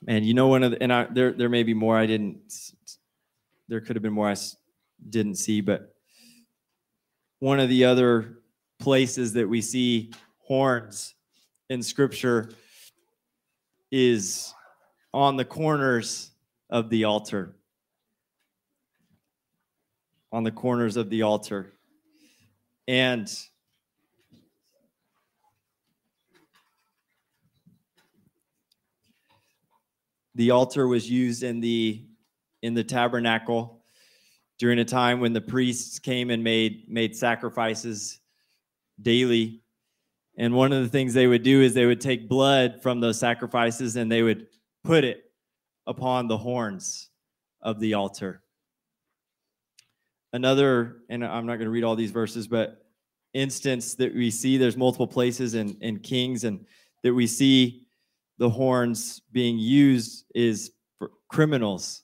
and 0.07 0.25
you 0.25 0.33
know 0.33 0.47
one 0.47 0.63
of 0.63 0.71
the, 0.71 0.81
and 0.81 0.91
I, 0.91 1.05
there 1.05 1.31
there 1.31 1.49
may 1.49 1.63
be 1.63 1.73
more 1.73 1.97
I 1.97 2.05
didn't 2.05 2.62
there 3.73 3.81
could 3.81 3.95
have 3.95 4.03
been 4.03 4.13
more 4.13 4.29
I 4.29 4.35
didn't 5.09 5.37
see 5.37 5.59
but 5.59 5.95
one 7.39 7.59
of 7.59 7.69
the 7.69 7.85
other 7.85 8.37
places 8.77 9.33
that 9.33 9.49
we 9.49 9.61
see 9.61 10.11
horns 10.37 11.15
in 11.71 11.81
scripture 11.81 12.51
is 13.91 14.53
on 15.11 15.37
the 15.37 15.43
corners 15.43 16.29
of 16.69 16.91
the 16.91 17.05
altar. 17.05 17.55
On 20.31 20.43
the 20.43 20.51
corners 20.51 20.95
of 20.95 21.09
the 21.09 21.23
altar. 21.23 21.73
And 22.87 23.27
the 30.35 30.51
altar 30.51 30.87
was 30.87 31.09
used 31.09 31.41
in 31.41 31.59
the 31.59 32.03
in 32.63 32.73
the 32.73 32.83
tabernacle 32.83 33.83
during 34.57 34.79
a 34.79 34.85
time 34.85 35.19
when 35.19 35.33
the 35.33 35.41
priests 35.41 35.99
came 35.99 36.31
and 36.31 36.43
made 36.43 36.89
made 36.89 37.15
sacrifices 37.15 38.19
daily 38.99 39.63
and 40.37 40.53
one 40.53 40.73
of 40.73 40.81
the 40.81 40.89
things 40.89 41.13
they 41.13 41.27
would 41.27 41.43
do 41.43 41.61
is 41.61 41.73
they 41.73 41.85
would 41.85 42.01
take 42.01 42.27
blood 42.27 42.81
from 42.81 42.99
those 42.99 43.19
sacrifices 43.19 43.95
and 43.95 44.11
they 44.11 44.23
would 44.23 44.47
put 44.83 45.03
it 45.03 45.31
upon 45.85 46.27
the 46.27 46.37
horns 46.37 47.09
of 47.61 47.79
the 47.79 47.93
altar. 47.93 48.41
Another, 50.31 50.97
and 51.09 51.23
I'm 51.23 51.45
not 51.45 51.57
going 51.57 51.65
to 51.65 51.71
read 51.71 51.83
all 51.83 51.95
these 51.95 52.11
verses, 52.11 52.47
but 52.47 52.85
instance 53.33 53.93
that 53.95 54.15
we 54.15 54.31
see, 54.31 54.57
there's 54.57 54.77
multiple 54.77 55.07
places 55.07 55.53
in, 55.53 55.77
in 55.81 55.99
Kings 55.99 56.43
and 56.43 56.65
that 57.03 57.13
we 57.13 57.27
see 57.27 57.83
the 58.39 58.49
horns 58.49 59.21
being 59.31 59.59
used 59.59 60.25
is 60.33 60.71
for 60.97 61.11
criminals. 61.27 62.02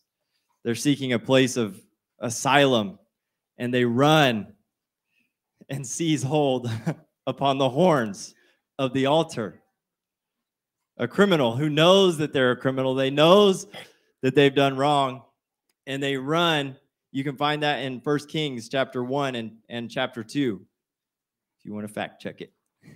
They're 0.70 0.76
seeking 0.76 1.14
a 1.14 1.18
place 1.18 1.58
of 1.58 1.82
asylum 2.20 3.00
and 3.58 3.74
they 3.74 3.86
run 3.86 4.54
and 5.68 5.84
seize 5.88 6.22
hold 6.22 6.70
upon 7.26 7.58
the 7.58 7.70
horns 7.70 8.36
of 8.78 8.94
the 8.94 9.08
altar. 9.08 9.64
A 10.98 11.08
criminal 11.08 11.56
who 11.56 11.72
knows 11.72 12.20
that 12.20 12.34
they're 12.34 12.52
a 12.52 12.56
criminal, 12.56 12.94
they 12.94 13.10
knows 13.10 13.66
that 14.22 14.36
they've 14.36 14.54
done 14.54 14.78
wrong, 14.78 15.24
and 15.88 16.04
they 16.04 16.18
run. 16.18 16.78
You 17.12 17.24
can 17.24 17.36
find 17.36 17.64
that 17.64 17.80
in 17.80 18.00
First 18.00 18.30
Kings 18.30 18.70
chapter 18.70 19.04
1 19.04 19.34
and, 19.34 19.54
and 19.70 19.90
chapter 19.90 20.24
2, 20.24 20.62
if 21.58 21.66
you 21.66 21.74
want 21.74 21.88
to 21.88 21.92
fact 21.92 22.22
check 22.22 22.42
it. 22.42 22.54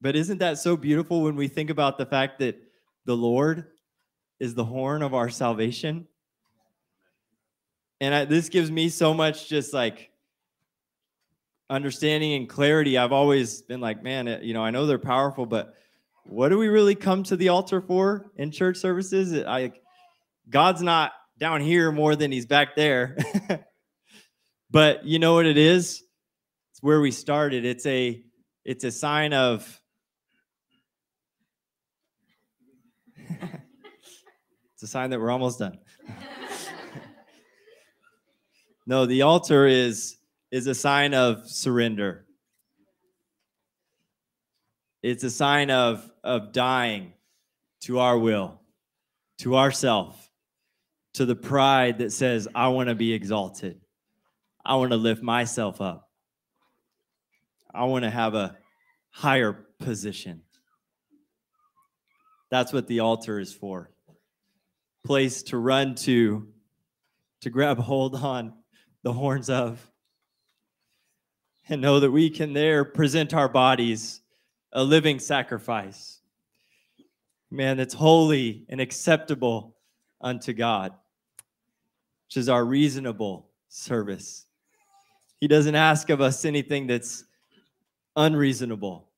but 0.00 0.16
isn't 0.16 0.38
that 0.38 0.56
so 0.56 0.78
beautiful 0.78 1.20
when 1.20 1.36
we 1.36 1.46
think 1.46 1.68
about 1.68 1.98
the 1.98 2.06
fact 2.06 2.38
that 2.38 2.58
the 3.04 3.14
Lord 3.14 3.66
is 4.42 4.54
the 4.54 4.64
horn 4.64 5.02
of 5.02 5.14
our 5.14 5.30
salvation? 5.30 6.08
And 8.00 8.12
I, 8.12 8.24
this 8.24 8.48
gives 8.48 8.72
me 8.72 8.88
so 8.88 9.14
much 9.14 9.48
just 9.48 9.72
like 9.72 10.10
understanding 11.70 12.34
and 12.34 12.48
clarity, 12.48 12.98
I've 12.98 13.12
always 13.12 13.62
been 13.62 13.80
like, 13.80 14.02
man, 14.02 14.40
you 14.42 14.52
know, 14.52 14.64
I 14.64 14.70
know 14.70 14.84
they're 14.84 14.98
powerful, 14.98 15.46
but 15.46 15.74
what 16.24 16.48
do 16.48 16.58
we 16.58 16.66
really 16.66 16.96
come 16.96 17.22
to 17.24 17.36
the 17.36 17.50
altar 17.50 17.80
for 17.80 18.32
in 18.34 18.50
church 18.50 18.78
services? 18.78 19.32
I, 19.46 19.70
God's 20.50 20.82
not 20.82 21.12
down 21.38 21.60
here 21.60 21.92
more 21.92 22.16
than 22.16 22.32
he's 22.32 22.46
back 22.46 22.74
there. 22.74 23.16
but 24.72 25.04
you 25.04 25.20
know 25.20 25.34
what 25.34 25.46
it 25.46 25.56
is? 25.56 26.02
It's 26.72 26.82
where 26.82 27.00
we 27.00 27.12
started. 27.12 27.64
It's 27.64 27.86
a 27.86 28.24
it's 28.64 28.82
a 28.82 28.90
sign 28.90 29.32
of 29.32 29.81
it's 34.82 34.90
a 34.90 34.90
sign 34.94 35.10
that 35.10 35.20
we're 35.20 35.30
almost 35.30 35.60
done. 35.60 35.78
no, 38.84 39.06
the 39.06 39.22
altar 39.22 39.64
is 39.64 40.16
is 40.50 40.66
a 40.66 40.74
sign 40.74 41.14
of 41.14 41.48
surrender. 41.48 42.26
It's 45.00 45.22
a 45.22 45.30
sign 45.30 45.70
of, 45.70 46.10
of 46.24 46.50
dying 46.50 47.12
to 47.82 48.00
our 48.00 48.18
will, 48.18 48.60
to 49.38 49.56
ourself, 49.56 50.32
to 51.12 51.26
the 51.26 51.36
pride 51.36 51.98
that 51.98 52.10
says, 52.10 52.48
I 52.52 52.66
want 52.66 52.88
to 52.88 52.96
be 52.96 53.12
exalted. 53.12 53.80
I 54.64 54.74
want 54.74 54.90
to 54.90 54.96
lift 54.96 55.22
myself 55.22 55.80
up. 55.80 56.10
I 57.72 57.84
want 57.84 58.02
to 58.02 58.10
have 58.10 58.34
a 58.34 58.56
higher 59.10 59.52
position. 59.78 60.42
That's 62.50 62.72
what 62.72 62.88
the 62.88 62.98
altar 62.98 63.38
is 63.38 63.54
for. 63.54 63.92
Place 65.04 65.42
to 65.44 65.58
run 65.58 65.94
to, 65.96 66.48
to 67.40 67.50
grab 67.50 67.78
hold 67.78 68.14
on 68.14 68.54
the 69.02 69.12
horns 69.12 69.50
of 69.50 69.90
and 71.68 71.80
know 71.80 72.00
that 72.00 72.10
we 72.10 72.30
can 72.30 72.52
there 72.52 72.84
present 72.84 73.34
our 73.34 73.48
bodies 73.48 74.20
a 74.72 74.82
living 74.82 75.18
sacrifice. 75.18 76.20
Man, 77.50 77.76
that's 77.76 77.94
holy 77.94 78.64
and 78.68 78.80
acceptable 78.80 79.76
unto 80.20 80.52
God, 80.52 80.92
which 82.26 82.36
is 82.36 82.48
our 82.48 82.64
reasonable 82.64 83.50
service. 83.68 84.46
He 85.40 85.48
doesn't 85.48 85.74
ask 85.74 86.08
of 86.08 86.20
us 86.20 86.44
anything 86.44 86.86
that's 86.86 87.24
unreasonable. 88.16 89.08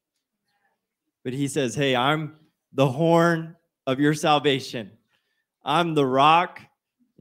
But 1.22 1.32
he 1.32 1.49
says, 1.49 1.74
Hey, 1.74 1.95
I'm 1.95 2.37
the 2.72 2.89
horn 2.89 3.57
of 3.87 4.01
your 4.01 4.14
salvation. 4.14 4.91
I'm 5.64 5.94
the 5.94 6.06
rock 6.06 6.60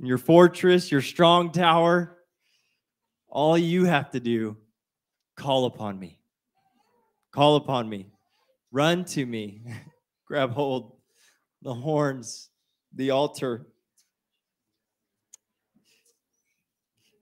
your 0.01 0.17
fortress, 0.17 0.91
your 0.91 1.01
strong 1.01 1.51
tower. 1.51 2.17
All 3.29 3.57
you 3.57 3.85
have 3.85 4.11
to 4.11 4.19
do 4.19 4.57
Call 5.35 5.65
upon 5.65 5.99
me. 5.99 6.19
Call 7.31 7.55
upon 7.55 7.89
me. 7.89 8.11
Run 8.71 9.05
to 9.05 9.25
me. 9.25 9.63
Grab 10.27 10.51
hold 10.51 10.97
the 11.61 11.73
horns, 11.73 12.49
the 12.93 13.11
altar. 13.11 13.67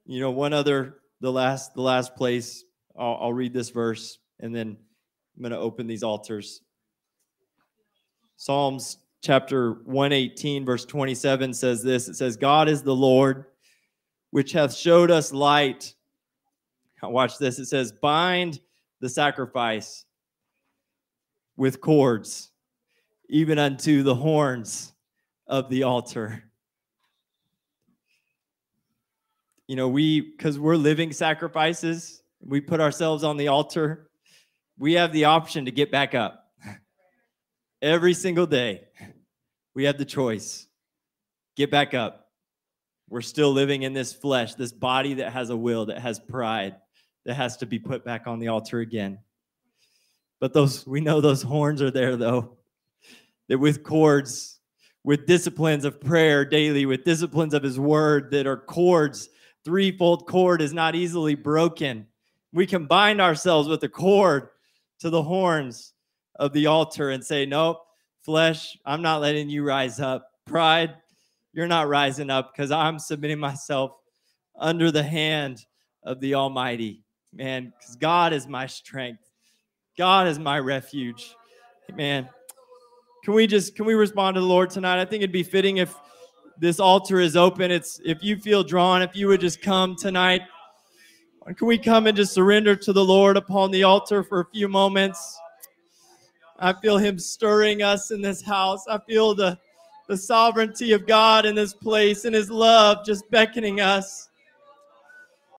You 0.06 0.20
know, 0.20 0.32
one 0.32 0.54
other, 0.54 0.98
the 1.22 1.32
last, 1.32 1.74
the 1.74 1.82
last 1.82 2.16
place, 2.16 2.64
I'll, 2.98 3.18
I'll 3.22 3.34
read 3.34 3.54
this 3.54 3.70
verse 3.70 4.18
and 4.40 4.54
then 4.54 4.78
I'm 5.36 5.42
going 5.42 5.52
to 5.52 5.58
open 5.58 5.88
these 5.88 6.04
altars. 6.04 6.62
Psalms 8.36 8.98
chapter 9.22 9.74
118, 9.86 10.66
verse 10.66 10.86
27 10.86 11.54
says 11.54 11.84
this 11.84 12.08
it 12.08 12.16
says, 12.16 12.36
God 12.36 12.68
is 12.68 12.82
the 12.84 12.96
Lord, 12.96 13.46
which 14.32 14.52
hath 14.52 14.74
showed 14.74 15.12
us 15.12 15.32
light. 15.32 15.94
Watch 17.04 17.38
this. 17.38 17.58
It 17.58 17.66
says, 17.66 17.92
bind 17.92 18.60
the 19.00 19.10
sacrifice 19.10 20.06
with 21.58 21.82
cords, 21.82 22.52
even 23.30 23.58
unto 23.58 24.04
the 24.04 24.16
horns 24.16 24.94
of 25.48 25.70
the 25.70 25.84
altar. 25.84 26.44
You 29.68 29.76
know, 29.76 29.88
we, 29.88 30.22
because 30.22 30.60
we're 30.60 30.76
living 30.76 31.12
sacrifices, 31.12 32.22
we 32.44 32.62
put 32.62 32.82
ourselves 32.82 33.24
on 33.24 33.38
the 33.38 33.48
altar, 33.48 34.10
we 34.78 34.94
have 34.94 35.12
the 35.14 35.26
option 35.26 35.66
to 35.66 35.72
get 35.72 35.92
back 35.92 36.14
up. 36.14 36.41
Every 37.82 38.14
single 38.14 38.46
day, 38.46 38.84
we 39.74 39.86
have 39.86 39.98
the 39.98 40.06
choice 40.06 40.68
get 41.56 41.72
back 41.72 41.96
up. 41.96 42.30
We're 43.10 43.22
still 43.22 43.52
living 43.52 43.82
in 43.82 43.94
this 43.94 44.14
flesh, 44.14 44.54
this 44.54 44.72
body 44.72 45.16
that 45.16 45.34
has 45.34 45.50
a 45.50 45.58
will, 45.58 45.88
that 45.88 45.98
has 45.98 46.20
pride, 46.20 46.76
that 47.26 47.34
has 47.34 47.58
to 47.58 47.66
be 47.66 47.80
put 47.80 48.06
back 48.06 48.28
on 48.28 48.38
the 48.38 48.50
altar 48.50 48.82
again. 48.82 49.18
But 50.40 50.54
those, 50.54 50.86
we 50.86 51.02
know 51.02 51.22
those 51.22 51.42
horns 51.42 51.82
are 51.82 51.90
there 51.90 52.16
though, 52.16 52.58
that 53.50 53.58
with 53.58 53.84
cords, 53.84 54.60
with 55.04 55.26
disciplines 55.26 55.84
of 55.84 56.00
prayer 56.00 56.46
daily, 56.46 56.86
with 56.86 57.04
disciplines 57.04 57.56
of 57.56 57.64
his 57.64 57.80
word 57.80 58.30
that 58.30 58.46
are 58.46 58.58
cords, 58.58 59.28
threefold 59.66 60.28
cord 60.28 60.62
is 60.62 60.72
not 60.72 60.94
easily 60.94 61.34
broken. 61.34 62.06
We 62.54 62.68
can 62.68 62.86
bind 62.86 63.20
ourselves 63.20 63.68
with 63.68 63.82
a 63.84 63.90
cord 63.90 64.50
to 65.00 65.10
the 65.10 65.24
horns 65.24 65.91
of 66.42 66.52
the 66.54 66.66
altar 66.66 67.12
and 67.12 67.24
say, 67.24 67.46
Nope, 67.46 67.86
flesh, 68.22 68.76
I'm 68.84 69.02
not 69.02 69.22
letting 69.22 69.50
you 69.50 69.64
rise 69.64 70.00
up. 70.00 70.28
Pride, 70.46 70.96
you're 71.54 71.68
not 71.68 71.88
rising 71.88 72.30
up 72.30 72.52
because 72.52 72.72
I'm 72.72 73.00
submitting 73.00 73.40
myself 73.40 73.92
under 74.60 74.92
the 74.92 75.04
hand 75.04 75.66
of 76.04 76.20
the 76.20 76.34
Almighty. 76.34 77.04
Man, 77.32 77.72
because 77.80 77.96
God 77.96 78.34
is 78.34 78.48
my 78.48 78.66
strength. 78.66 79.24
God 79.98 80.28
is 80.28 80.40
my 80.40 80.60
refuge. 80.60 81.36
Man, 81.96 82.28
can 83.24 83.36
we 83.36 83.46
just 83.46 83.76
can 83.76 83.86
we 83.86 83.94
respond 83.94 84.36
to 84.36 84.42
the 84.42 84.48
Lord 84.48 84.72
tonight? 84.72 85.00
I 85.00 85.06
think 85.06 85.22
it'd 85.22 85.32
be 85.32 85.44
fitting 85.44 85.78
if 85.78 85.96
this 86.58 86.80
altar 86.80 87.20
is 87.20 87.38
open. 87.38 87.70
It's 87.70 88.02
if 88.04 88.24
you 88.24 88.38
feel 88.38 88.64
drawn, 88.64 89.04
if 89.04 89.16
you 89.16 89.28
would 89.28 89.42
just 89.42 89.62
come 89.62 89.96
tonight. 89.96 90.42
Can 91.56 91.68
we 91.68 91.78
come 91.78 92.08
and 92.08 92.18
just 92.18 92.34
surrender 92.34 92.76
to 92.76 92.94
the 92.94 93.04
Lord 93.04 93.38
upon 93.38 93.72
the 93.72 93.84
altar 93.84 94.24
for 94.24 94.42
a 94.42 94.46
few 94.46 94.68
moments? 94.68 95.38
I 96.62 96.74
feel 96.74 96.98
Him 96.98 97.18
stirring 97.18 97.82
us 97.82 98.12
in 98.12 98.22
this 98.22 98.42
house. 98.42 98.86
I 98.88 99.00
feel 99.00 99.34
the, 99.34 99.58
the 100.08 100.16
sovereignty 100.16 100.94
of 100.94 101.08
God 101.08 101.46
in 101.46 101.56
this 101.56 101.74
place 101.74 102.26
and 102.26 102.36
His 102.36 102.52
love 102.52 103.04
just 103.04 103.30
beckoning 103.32 103.82
us. 103.82 104.30